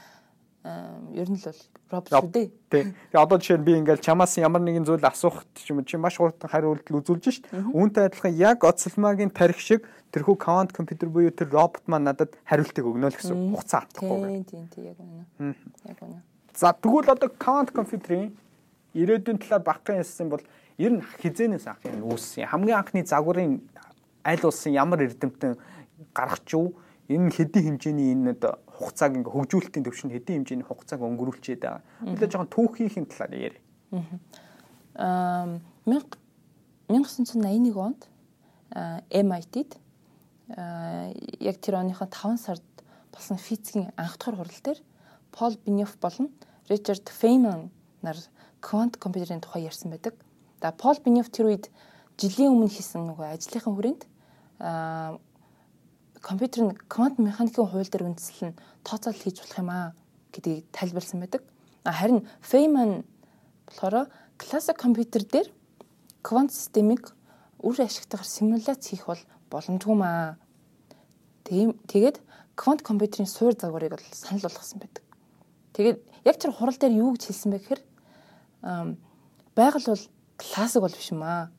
ер 1.15 1.31
нь 1.31 1.39
л 1.39 1.47
бол 1.47 2.03
робот 2.03 2.11
шүү 2.11 2.31
дээ. 2.35 2.51
Тий. 2.75 2.91
Тэгээ 3.15 3.23
одоо 3.23 3.39
жишээ 3.39 3.59
нь 3.63 3.67
би 3.67 3.79
ингээл 3.79 4.03
чамаас 4.03 4.35
ямар 4.35 4.59
нэгэн 4.67 4.83
зүйл 4.83 5.07
асуухт 5.07 5.47
ч 5.55 5.71
юм 5.71 5.87
чи 5.87 5.95
маш 5.95 6.19
хурдан 6.19 6.51
хариулт 6.51 6.83
үзүүлж 6.83 7.23
шít. 7.23 7.47
Үүнтэй 7.55 8.11
адилхан 8.11 8.35
яг 8.35 8.67
Оцлмагийн 8.67 9.31
тарих 9.31 9.63
шиг 9.63 9.87
тэрхүү 10.11 10.35
квант 10.43 10.75
компьютер 10.75 11.07
буюу 11.07 11.31
тэр 11.31 11.55
робот 11.55 11.87
маань 11.87 12.11
надад 12.11 12.35
хариултыг 12.43 12.83
өгнө 12.83 13.11
л 13.11 13.15
гэсэн 13.15 13.55
хугацаа 13.55 13.87
автахгүй. 13.87 14.43
Тий, 14.43 14.67
тий, 14.75 14.91
яг 14.91 14.99
үнэ. 14.99 15.55
Яг 15.87 15.99
үнэ. 16.03 16.19
За 16.51 16.75
тэгвэл 16.75 17.15
одоо 17.15 17.31
квант 17.31 17.71
компьютерийн 17.71 18.35
ирээдүйн 18.99 19.39
талаар 19.39 19.63
багтхан 19.63 20.03
ярьсан 20.03 20.27
бол 20.35 20.43
ер 20.83 20.99
нь 20.99 21.03
хизээнээс 21.23 21.71
анх 21.71 21.87
юм 21.87 22.11
үүссэн. 22.11 22.51
Хамгийн 22.51 22.83
анхны 22.83 23.07
загварын 23.07 23.63
аль 24.27 24.43
улсын 24.43 24.75
ямар 24.75 25.07
эрдэмтэн 25.07 25.55
гарах 26.11 26.43
ч 26.43 26.59
юу 26.59 26.75
энэ 27.09 27.31
хэдийн 27.31 27.65
хэмжээний 27.79 28.13
энэ 28.15 28.37
хугацааг 28.71 29.13
ингээ 29.19 29.33
хөгжүүлэлтийн 29.33 29.85
төвшөнд 29.87 30.15
хэдийн 30.15 30.37
хэмжээний 30.43 30.67
хугацааг 30.67 31.01
өнгөрүүлчихэд 31.03 31.63
байгаа. 31.63 31.83
Бид 32.07 32.31
жоохон 32.31 32.51
түүхийн 32.53 33.07
талаар 33.11 33.33
яриа. 33.35 33.63
Аа 34.95 35.59
1981 35.87 37.75
онд 37.77 38.07
MIT-д 39.11 39.81
яг 41.41 41.57
тэр 41.61 41.75
оныхоо 41.81 42.07
5 42.07 42.39
сард 42.39 42.63
болсон 43.13 43.37
физикийн 43.37 43.91
анх 43.97 44.19
дахь 44.19 44.37
хурал 44.37 44.61
дээр 44.63 44.79
Пол 45.33 45.57
Бинёв 45.65 45.97
болон 46.01 46.31
Ричард 46.69 47.09
Фейман 47.09 47.71
нар 48.03 48.17
квант 48.61 48.97
компьютерийн 48.97 49.41
тухай 49.41 49.65
ярьсан 49.65 49.91
байдаг. 49.91 50.15
За 50.61 50.73
Пол 50.73 50.97
Бинёв 51.05 51.31
тэр 51.31 51.47
үед 51.47 51.71
жилийн 52.17 52.53
өмнө 52.53 52.69
хийсэн 52.69 53.03
нөгөө 53.09 53.33
ажлынхаа 53.35 53.73
хүрээнд 53.75 54.03
компьютер 56.23 56.63
нь 56.65 56.77
квант 56.89 57.19
механикийн 57.19 57.67
хууль 57.67 57.91
дээр 57.91 58.07
үндэслэн 58.07 58.55
тооцоол 58.87 59.19
хийж 59.19 59.43
болох 59.43 59.59
юм 59.59 59.71
аа 59.71 59.93
гэдгийг 60.33 60.71
тайлбарласан 60.71 61.21
байдаг. 61.21 61.43
Харин 61.85 62.27
Фейман 62.41 63.05
болохоор 63.67 64.09
классик 64.39 64.79
компьютер 64.79 65.27
дээр 65.27 65.51
квант 66.23 66.55
системийг 66.55 67.11
үр 67.59 67.77
ашигтайгаар 67.83 68.27
симуляц 68.27 68.87
хийх 68.87 69.07
бол 69.07 69.19
боломжгүй 69.51 69.97
маа. 69.99 70.39
Тэгээд 71.45 72.23
квант 72.55 72.83
компьютерийн 72.83 73.27
суур 73.27 73.55
загварыг 73.59 73.91
бол 73.91 74.07
санал 74.13 74.47
болгосон 74.47 74.79
байдаг. 74.79 75.03
Тэгээд 75.75 75.99
яг 76.25 76.37
тэр 76.39 76.53
хурал 76.55 76.79
дээр 76.79 77.03
юу 77.03 77.13
гэж 77.19 77.27
хэлсэн 77.27 77.51
бэ 77.51 77.59
гэхээр 77.59 77.83
байгаль 79.59 79.87
бол 79.91 80.05
классик 80.39 80.83
бол 80.83 80.95
биш 80.95 81.11
юм 81.11 81.23
аа. 81.23 81.51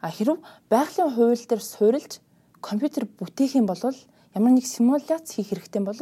А 0.00 0.10
хэрв 0.10 0.40
байгалийн 0.70 1.12
хууль 1.12 1.36
дээр 1.36 1.60
суурилж 1.60 2.20
компьютер 2.60 3.06
бүтээх 3.06 3.58
юм 3.58 3.66
бол 3.66 3.80
ямар 4.34 4.52
нэг 4.52 4.66
симуляц 4.66 5.26
хийх 5.32 5.50
хэрэгтэй 5.50 5.82
бол 5.82 5.98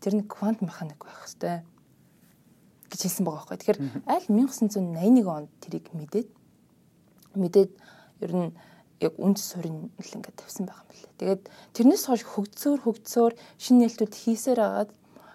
тэр 0.00 0.14
нь 0.14 0.28
квант 0.28 0.60
механик 0.62 1.04
байх 1.04 1.24
хэрэгтэй 1.24 1.62
гэж 2.90 3.00
хэлсэн 3.04 3.24
байгаа 3.24 3.44
байхгүй. 3.44 3.58
Тэгэхээр 3.58 3.80
аль 4.08 4.26
1981 4.28 5.28
онд 5.28 5.50
тэрийг 5.60 5.86
мэдээд 5.92 6.28
мэдээд 7.36 7.70
ер 8.24 8.32
нь 8.34 8.50
яг 9.00 9.14
үндэс 9.14 9.44
суурийн 9.54 9.92
л 9.94 10.14
ингээд 10.16 10.40
тавьсан 10.40 10.66
байгаа 10.66 10.84
юм 10.88 10.96
лээ. 10.96 11.12
Тэгээд 11.20 11.42
тэрнээс 11.76 12.04
хойш 12.08 12.22
хөгцөөр 12.26 12.80
хөгцөөр 12.82 13.32
шинэ 13.62 13.78
нээлтүүд 13.86 14.14
хийсээр 14.14 14.60
агаад 14.60 14.90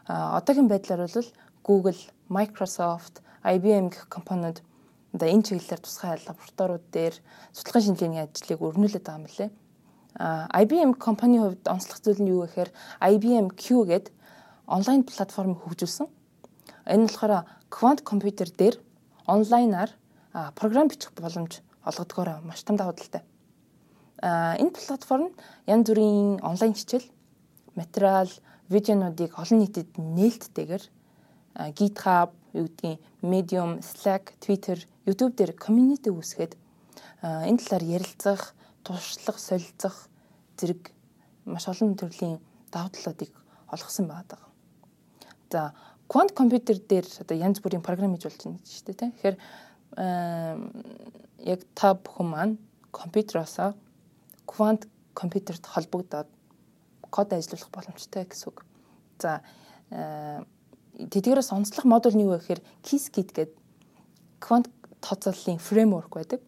одоогийн 0.10 0.68
байдлаар 0.68 1.08
бол 1.08 1.30
Google, 1.64 2.02
Microsoft, 2.28 3.24
IBM 3.44 3.88
гэх 3.88 4.12
компаниуд 4.12 4.60
одоо 5.16 5.28
энэ 5.30 5.46
чиглэлээр 5.48 5.80
тусгай 5.80 6.20
лабораториуд 6.28 6.86
дээр 6.92 7.16
судалгааны 7.56 7.86
шинжилгээний 7.88 8.24
ажлыг 8.28 8.60
өрнүүлээд 8.60 9.06
байгаа 9.08 9.22
юм 9.22 9.28
лээ. 9.32 9.50
IBM 10.20 10.94
компани 10.94 11.40
хувьд 11.40 11.66
онцлог 11.68 11.98
зүйл 12.04 12.22
нь 12.22 12.30
юу 12.30 12.46
гэхээр 12.46 12.70
IBM 13.02 13.50
Q 13.58 13.88
гэдэг 13.90 14.14
онлайн 14.68 15.02
платформ 15.04 15.58
хөгжүүлсэн. 15.58 16.08
Энэ 16.86 17.08
болохоор 17.10 17.46
квант 17.70 18.02
компьютер 18.06 18.50
дээр 18.54 18.78
онлайнаар 19.26 19.90
програм 20.54 20.88
бичих 20.88 21.14
боломж 21.18 21.62
олгодгоор 21.86 22.46
маш 22.46 22.64
том. 22.64 22.78
А 24.22 24.56
энэ 24.56 24.72
платформ 24.72 25.34
янз 25.68 25.90
бүрийн 25.90 26.40
онлайн 26.46 26.74
хичээл, 26.74 27.10
материал, 27.76 28.30
видеонуудыг 28.70 29.34
олон 29.36 29.60
нийтэд 29.60 29.98
нээлттэйгээр 29.98 30.84
GitHub, 31.78 32.32
юу 32.54 32.66
гэдгийг 32.70 33.00
Medium, 33.22 33.82
Slack, 33.82 34.34
Twitter, 34.40 34.78
YouTube 35.06 35.36
дээр 35.36 35.54
community 35.54 36.10
үүсгээд 36.10 36.56
энэ 37.22 37.60
талаар 37.60 37.84
ярилцах, 37.84 38.56
туршлага, 38.84 39.40
солилцох 39.40 40.08
зэрэг 40.58 40.92
маш 41.46 41.68
олон 41.68 41.96
төрлийн 41.96 42.40
давуу 42.72 42.92
талуудыг 42.92 43.32
олгосон 43.72 44.08
байдаг. 44.08 44.40
За, 45.52 45.74
quant 46.08 46.34
computer 46.36 46.76
дээр 46.78 47.08
одоо 47.22 47.38
янз 47.38 47.60
бүрийн 47.60 47.82
програм 47.82 48.14
хийж 48.14 48.24
болж 48.28 48.44
байна 48.44 48.60
шүү 48.64 48.86
дээ, 48.86 49.00
тийм. 49.00 49.12
Тэгэхээр 49.14 49.38
яг 51.44 51.60
та 51.76 51.94
бүхэн 51.94 52.28
маань 52.28 52.58
компьютероосоо 52.92 53.74
квант 54.46 54.88
компьютерт 55.14 55.66
холбогдоод 55.66 56.28
код 57.10 57.34
ажиллуулах 57.34 57.70
боломжтой 57.70 58.26
гэсэн 58.26 58.50
үг. 58.50 58.66
За 59.22 59.42
тэдгээрээс 60.98 61.54
онцлог 61.54 61.86
модуль 61.86 62.18
нь 62.18 62.26
юу 62.26 62.34
вэ 62.34 62.42
гэхээр 62.42 62.62
Qiskit 62.82 63.30
гэдэг 63.34 63.50
квант 64.42 64.70
тооцооллын 65.02 65.62
фреймворк 65.62 66.14
байдаг. 66.14 66.42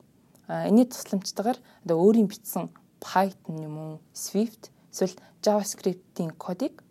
Энийний 0.47 0.85
тусламжтайгаар 0.85 1.59
одоо 1.85 1.97
өөрийн 2.01 2.29
бичсэн 2.29 2.69
Python 3.01 3.57
юм 3.61 3.75
уу, 3.77 3.95
Swift 4.13 4.69
эсвэл 4.93 5.17
JavaScript-ийн 5.41 6.31
кодыг 6.37 6.83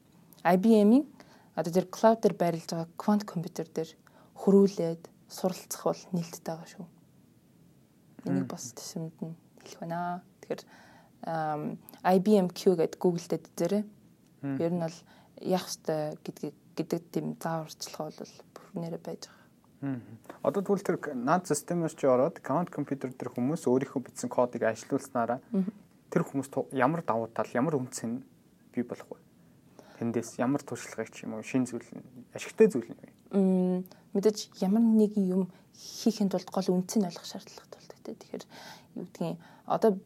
IBM-ийн 0.42 1.06
одоо 1.54 1.72
тэр 1.72 1.86
cloud 1.86 2.20
дээр 2.22 2.34
байрлаж 2.34 2.66
байгаа 2.66 2.88
квант 2.98 3.24
компьютер 3.24 3.66
дээр 3.70 3.90
хөрвүүлээд 4.34 5.02
суралцах 5.30 5.82
бол 5.86 6.02
нээлттэй 6.12 6.42
байгаа 6.50 6.68
шүү. 6.68 6.86
Энийг 8.26 8.46
бас 8.50 8.74
төсөмд 8.74 9.16
нь 9.22 9.34
хэлэх 9.62 9.80
байна. 9.80 10.22
Тэгэхээр 10.42 10.62
IBM 12.02 12.48
Q 12.50 12.60
гэдэг 12.76 13.00
Google 13.00 13.26
дээр 13.30 13.44
дээрээ 13.56 13.84
ер 14.60 14.72
нь 14.74 14.84
бол 14.84 14.98
яах 15.40 15.66
ёстой 15.70 16.18
гэдгийг 16.26 16.56
гэдэг 16.76 17.00
тийм 17.14 17.26
зааварчлага 17.38 18.12
бол 18.18 18.34
бүрнээрээ 18.54 19.02
байж 19.02 19.22
байгаа. 19.30 19.43
Одоо 20.42 20.60
тэгвэл 20.62 20.84
тэр 20.84 20.96
над 21.16 21.48
системээс 21.48 21.94
чи 21.96 22.06
ороод 22.06 22.40
квант 22.40 22.70
компьютер 22.70 23.12
дээр 23.12 23.32
хүмүүс 23.32 23.68
өөрийнхөө 23.68 24.00
бичсэн 24.04 24.28
кодыг 24.32 24.64
ажилуулснараа 24.64 25.40
тэр 26.10 26.22
хүмүүс 26.24 26.48
ямар 26.72 27.02
давуу 27.02 27.28
тал, 27.32 27.48
ямар 27.52 27.76
үнц 27.76 28.04
нь 28.04 28.22
бий 28.72 28.84
болох 28.84 29.08
вэ? 29.08 29.18
Тэндээс 29.98 30.38
ямар 30.38 30.62
туршлагыг 30.62 31.10
ч 31.10 31.24
юм 31.24 31.36
уу 31.36 31.42
шин 31.42 31.66
зүйл 31.66 31.84
нь 31.90 32.04
ашигтай 32.36 32.68
зүйл 32.70 32.86
нь? 32.86 33.82
Мэдээж 34.14 34.62
ямар 34.62 34.82
нэгэн 34.82 35.24
юм 35.26 35.42
хийхэд 35.74 36.30
тулд 36.30 36.50
гол 36.50 36.68
үнц 36.80 36.94
нь 36.96 37.06
ойлгох 37.06 37.26
шаардлагатай 37.26 37.78
болдог. 37.82 37.98
Тэгэхээр 38.04 38.44
юу 38.94 39.04
гэдгийг 39.10 39.38
одоо 39.66 39.98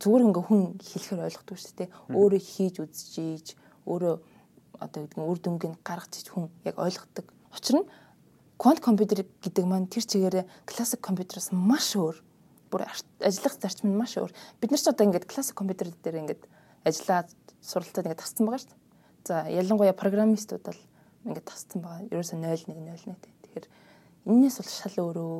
зүгээр 0.00 0.24
ингээ 0.24 0.44
хүн 0.48 0.62
хэлэхээр 0.80 1.24
ойлгохгүй 1.28 1.56
шүү 1.60 1.74
дээ. 1.76 1.88
Өөрөө 2.16 2.40
хийж 2.40 2.74
үзчихийж 2.80 3.46
өөрөө 3.84 4.14
одоо 4.80 5.00
гэдэг 5.04 5.18
нь 5.20 5.28
үр 5.28 5.38
дүнгийг 5.40 5.76
гаргаж 5.84 6.12
ич 6.16 6.28
хүн 6.32 6.48
яг 6.64 6.76
ойлгодог. 6.80 7.26
Учир 7.54 7.82
нь 7.82 7.88
квант 8.58 8.80
компьютер 8.80 9.26
гэдэг 9.42 9.64
маань 9.64 9.88
тэр 9.88 10.04
чигээрээ 10.04 10.44
классик 10.66 11.00
компьютероос 11.00 11.50
маш 11.52 11.96
өөр. 11.96 12.16
Бүр 12.70 12.86
ажиллах 13.18 13.54
зарчим 13.58 13.90
нь 13.90 13.98
маш 13.98 14.16
өөр. 14.16 14.32
Бид 14.60 14.70
нар 14.70 14.80
ч 14.80 14.86
одоо 14.86 15.06
ингээд 15.06 15.26
классик 15.26 15.56
компьютер 15.56 15.90
дээр 16.04 16.22
ингээд 16.22 16.42
ажиллаад 16.84 17.28
суралцаад 17.60 18.06
ингээд 18.06 18.22
тасцсан 18.22 18.46
байгаа 18.46 18.62
шүү 18.62 18.70
дээ. 18.70 18.80
За 19.26 19.34
ялангуяа 19.48 19.94
программистууд 19.96 20.62
бол 20.64 20.80
ингээд 21.26 21.48
тасцсан 21.48 21.80
байгаа. 21.82 22.08
Ерөөсөө 22.12 22.38
0 22.38 22.68
1 22.68 22.78
0 22.78 23.16
1 23.16 23.16
тэгэхээр 23.18 23.66
энэс 24.30 24.56
бол 24.60 24.70
шал 24.70 24.96
өөрөө 25.04 25.36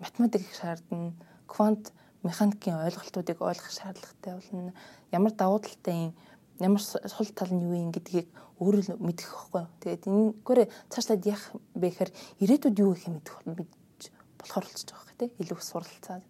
математик 0.00 0.42
шаардна. 0.56 1.12
Квант 1.46 1.92
механикийн 2.24 2.80
ойлголтуудыг 2.88 3.38
ойлгох 3.40 3.70
шаардлагатай 3.70 4.32
болно. 4.40 4.72
Ямар 5.12 5.32
давуу 5.32 5.60
талтай 5.60 6.08
юм, 6.08 6.14
ямар 6.60 6.82
сул 6.82 7.30
тал 7.34 7.50
нь 7.50 7.64
юу 7.64 7.74
юм 7.74 7.90
гэдгийг 7.90 8.28
өөрөө 8.62 8.98
мэдэх 9.02 9.30
байхгүй. 9.50 9.66
Тэгээд 9.82 10.06
энэгээр 10.06 10.60
цаашлаад 10.92 11.22
яах 11.26 11.44
бэ 11.74 11.88
гэхээр 11.90 12.10
ирээдүйд 12.42 12.76
юу 12.78 12.94
юм 12.94 13.18
мэдэх 13.18 13.42
болохоор 13.42 14.64
болчих 14.68 14.86
жоох 14.86 15.10
тийм 15.18 15.30
илүү 15.42 15.58
суралцаад. 15.58 16.24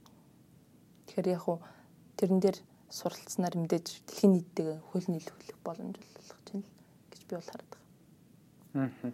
Тэгэхээр 1.09 1.29
яг 1.37 1.45
уу 1.45 1.59
тэрэн 2.17 2.41
дээр 2.41 2.59
суралцсанаар 2.89 3.55
мэдээж 3.59 3.87
дэлхийн 4.07 4.33
нийтдээ 4.39 4.71
хөл 4.95 5.07
нийлүүлэх 5.11 5.59
боломж 5.67 5.99
олгох 5.99 6.41
чинь 6.47 6.65
гэж 7.11 7.21
би 7.29 7.35
бол 7.37 7.51
хараад 7.51 7.71
байгаа. 7.75 8.89
Аа. 9.03 9.13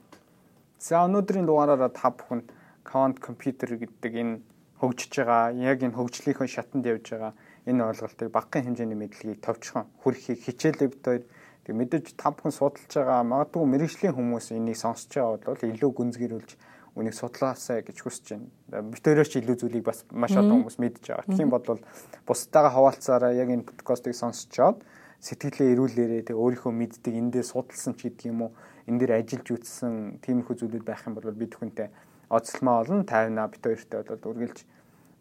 За 0.79 1.05
өнөөдрийн 1.09 1.47
дугаараараа 1.49 1.91
та 1.91 2.13
бүхэн 2.13 2.45
quantum 2.85 3.25
computer 3.25 3.69
гэдэг 3.75 4.13
энэ 4.21 4.35
хөгжиж 4.81 5.13
байгаа, 5.17 5.57
яг 5.57 5.81
энэ 5.81 5.97
хөгжлийнхөө 5.97 6.49
шатанд 6.49 6.85
явж 6.87 7.09
байгаа 7.09 7.33
энэ 7.67 7.85
ойлголтыг 7.85 8.29
багахан 8.33 8.73
хэмжээний 8.73 8.97
мэдлэгийг 8.97 9.41
товчхон 9.45 9.85
хүрхийг 10.01 10.41
хичээлээ 10.45 10.89
бид 10.89 11.05
хоёр 11.05 11.23
тэг 11.65 11.75
мэдээж 11.77 12.07
та 12.17 12.33
бүхэн 12.33 12.55
судалж 12.57 12.89
байгаа 12.89 13.21
магадгүй 13.25 13.67
мэрэгжлийн 13.69 14.17
хүмүүс 14.17 14.57
энийг 14.57 14.79
сонсож 14.81 15.13
байгаа 15.13 15.53
бол 15.53 15.69
илүү 15.69 15.91
гүнзгийрүүлж 15.93 16.51
үнийг 16.97 17.15
судлаасай 17.15 17.85
гэж 17.87 17.97
хүсэж 18.03 18.27
байна. 18.35 18.49
Бид 18.91 19.05
хоёроос 19.05 19.31
ч 19.31 19.39
илүү 19.39 19.57
зүйлийг 19.61 19.85
бас 19.87 20.03
маш 20.11 20.35
олон 20.35 20.67
хүмүүс 20.67 20.79
мэдж 20.83 21.05
байгаа. 21.07 21.37
Тийм 21.37 21.51
бодвол 21.53 21.81
бусдаагаа 22.27 22.73
хаваалцаараа 22.75 23.33
яг 23.37 23.49
энэ 23.53 23.69
подкастыг 23.69 24.17
сонсчоод 24.17 24.83
сэтгэлээ 25.21 25.77
эрүүлээрээ 25.77 26.23
тэг 26.33 26.37
өөрийнхөө 26.37 26.73
мэддэг 26.75 27.15
эндээ 27.15 27.45
судалсан 27.47 27.95
ч 27.95 28.11
гэдэг 28.11 28.33
юм 28.33 28.49
уу 28.49 28.51
энэ 28.89 28.99
дээр 29.05 29.13
ажиллаж 29.21 29.49
үтсэн 29.53 30.19
тиймэрхүү 30.25 30.57
зүйлүүд 30.59 30.85
байх 30.89 31.05
юм 31.07 31.15
бол 31.15 31.31
бид 31.31 31.55
хүнтэй 31.55 31.89
оцлмоо 32.33 32.83
олон 32.83 33.07
тайвнаа 33.07 33.47
бит 33.53 33.63
хоёртой 33.63 34.03
бол 34.03 34.31
үргэлж 34.35 34.59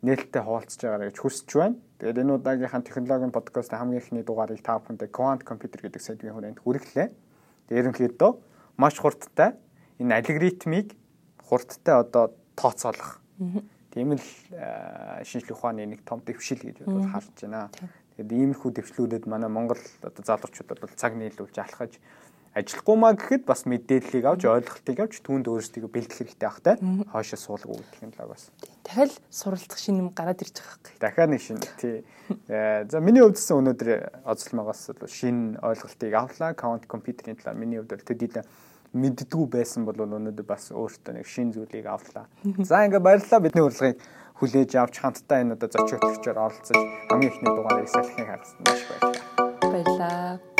нээлттэй 0.02 0.42
хуваалцж 0.44 0.80
байгаарай 0.80 1.10
гэж 1.12 1.18
хүсэж 1.20 1.50
байна. 1.60 1.76
Тэгээд 2.00 2.22
энэ 2.24 2.36
удаагийнхаа 2.40 2.82
технологийн 2.88 3.36
подкаст 3.36 3.76
хамгийн 3.76 4.00
ихний 4.00 4.24
дугаарыг 4.24 4.64
та 4.64 4.80
бүхэндээ 4.80 5.12
Quant 5.12 5.44
Computer 5.44 5.80
гэдэг 5.84 6.00
сэдвийн 6.00 6.36
хүрээнд 6.36 6.64
хүргэлээ. 6.64 7.08
Тэгээд 7.68 7.80
ерөнхийдөө 7.84 8.32
маш 8.80 8.96
хурдтай 8.96 9.60
энэ 10.00 10.16
алгоритмыг 10.24 10.96
хурдтай 11.44 11.96
одоо 12.00 12.32
тооцоолох. 12.56 13.20
Тийм 13.92 14.16
л 14.16 14.24
шинжлэх 15.28 15.60
ухааны 15.60 15.84
нэг 15.84 16.08
том 16.08 16.24
дэвшил 16.24 16.64
гэж 16.64 16.88
бол 16.88 17.04
харж 17.04 17.36
байна. 17.44 17.68
Тэгээд 18.16 18.32
иймэрхүү 18.56 18.72
дэвшлүүдэд 18.80 19.28
манай 19.28 19.52
Монгол 19.52 19.80
одоо 20.04 20.24
залуучуудад 20.24 20.80
бол 20.80 20.96
цаг 20.96 21.20
нийлүүлж 21.20 21.56
алхаж 21.60 22.00
ажиллахгүй 22.58 22.98
маа 22.98 23.14
гэхэд 23.14 23.44
бас 23.46 23.66
мэдээллийг 23.70 24.26
авч 24.26 24.50
ойлголтыг 24.50 24.98
авч 24.98 25.22
түүнд 25.22 25.46
өөрсдөө 25.50 25.90
бэлдэх 25.90 26.18
хэрэгтэй 26.18 26.50
бах 26.50 26.62
та 26.66 26.78
хоошо 27.14 27.38
суулгах 27.38 27.86
технологиос. 27.94 28.50
Дахиад 28.82 29.14
суралцах 29.30 29.78
шинэ 29.78 30.02
юм 30.02 30.10
гараад 30.16 30.42
ирж 30.42 30.58
байгаа 30.58 30.82
хэрэг. 30.82 31.00
Дахиад 31.00 31.30
нэг 31.30 31.42
шинэ 31.46 31.62
тий. 31.78 32.02
Э, 32.50 32.90
за 32.90 33.00
миний 33.00 33.22
хувьдсан 33.22 33.62
өнөөдөр 33.62 34.26
оцолмоогоос 34.26 34.98
шинэ 35.06 35.62
ойлголтыг 35.62 36.14
авлаа. 36.18 36.58
Count 36.58 36.90
компьютерийн 36.90 37.38
талаар 37.38 37.58
миний 37.58 37.78
хувьд 37.78 38.02
төдийлөн 38.02 38.46
мэддгүү 38.98 39.46
байсан 39.46 39.86
бол 39.86 40.02
өнөөдөр 40.02 40.46
бас 40.46 40.74
өөртөө 40.74 41.22
нэг 41.22 41.30
шинэ 41.30 41.54
зүйлийг 41.54 41.86
авлаа. 41.86 42.26
За 42.66 42.82
ингээ 42.82 42.98
баярлалаа 42.98 43.40
бидний 43.46 43.62
урилгыг 43.62 44.02
хүлээж 44.42 44.72
авч 44.74 44.96
хамтдаа 44.98 45.46
энэ 45.46 45.54
одоо 45.54 45.70
зочиотлогчоор 45.70 46.38
оролцож 46.50 46.80
хамгийн 47.14 47.30
ихний 47.30 47.54
дугаарыг 47.54 47.90
салхин 47.94 48.26
хагасна 48.26 48.62
маш 48.66 48.82
баярлалаа. 48.90 49.70
Баярлалаа. 49.70 50.59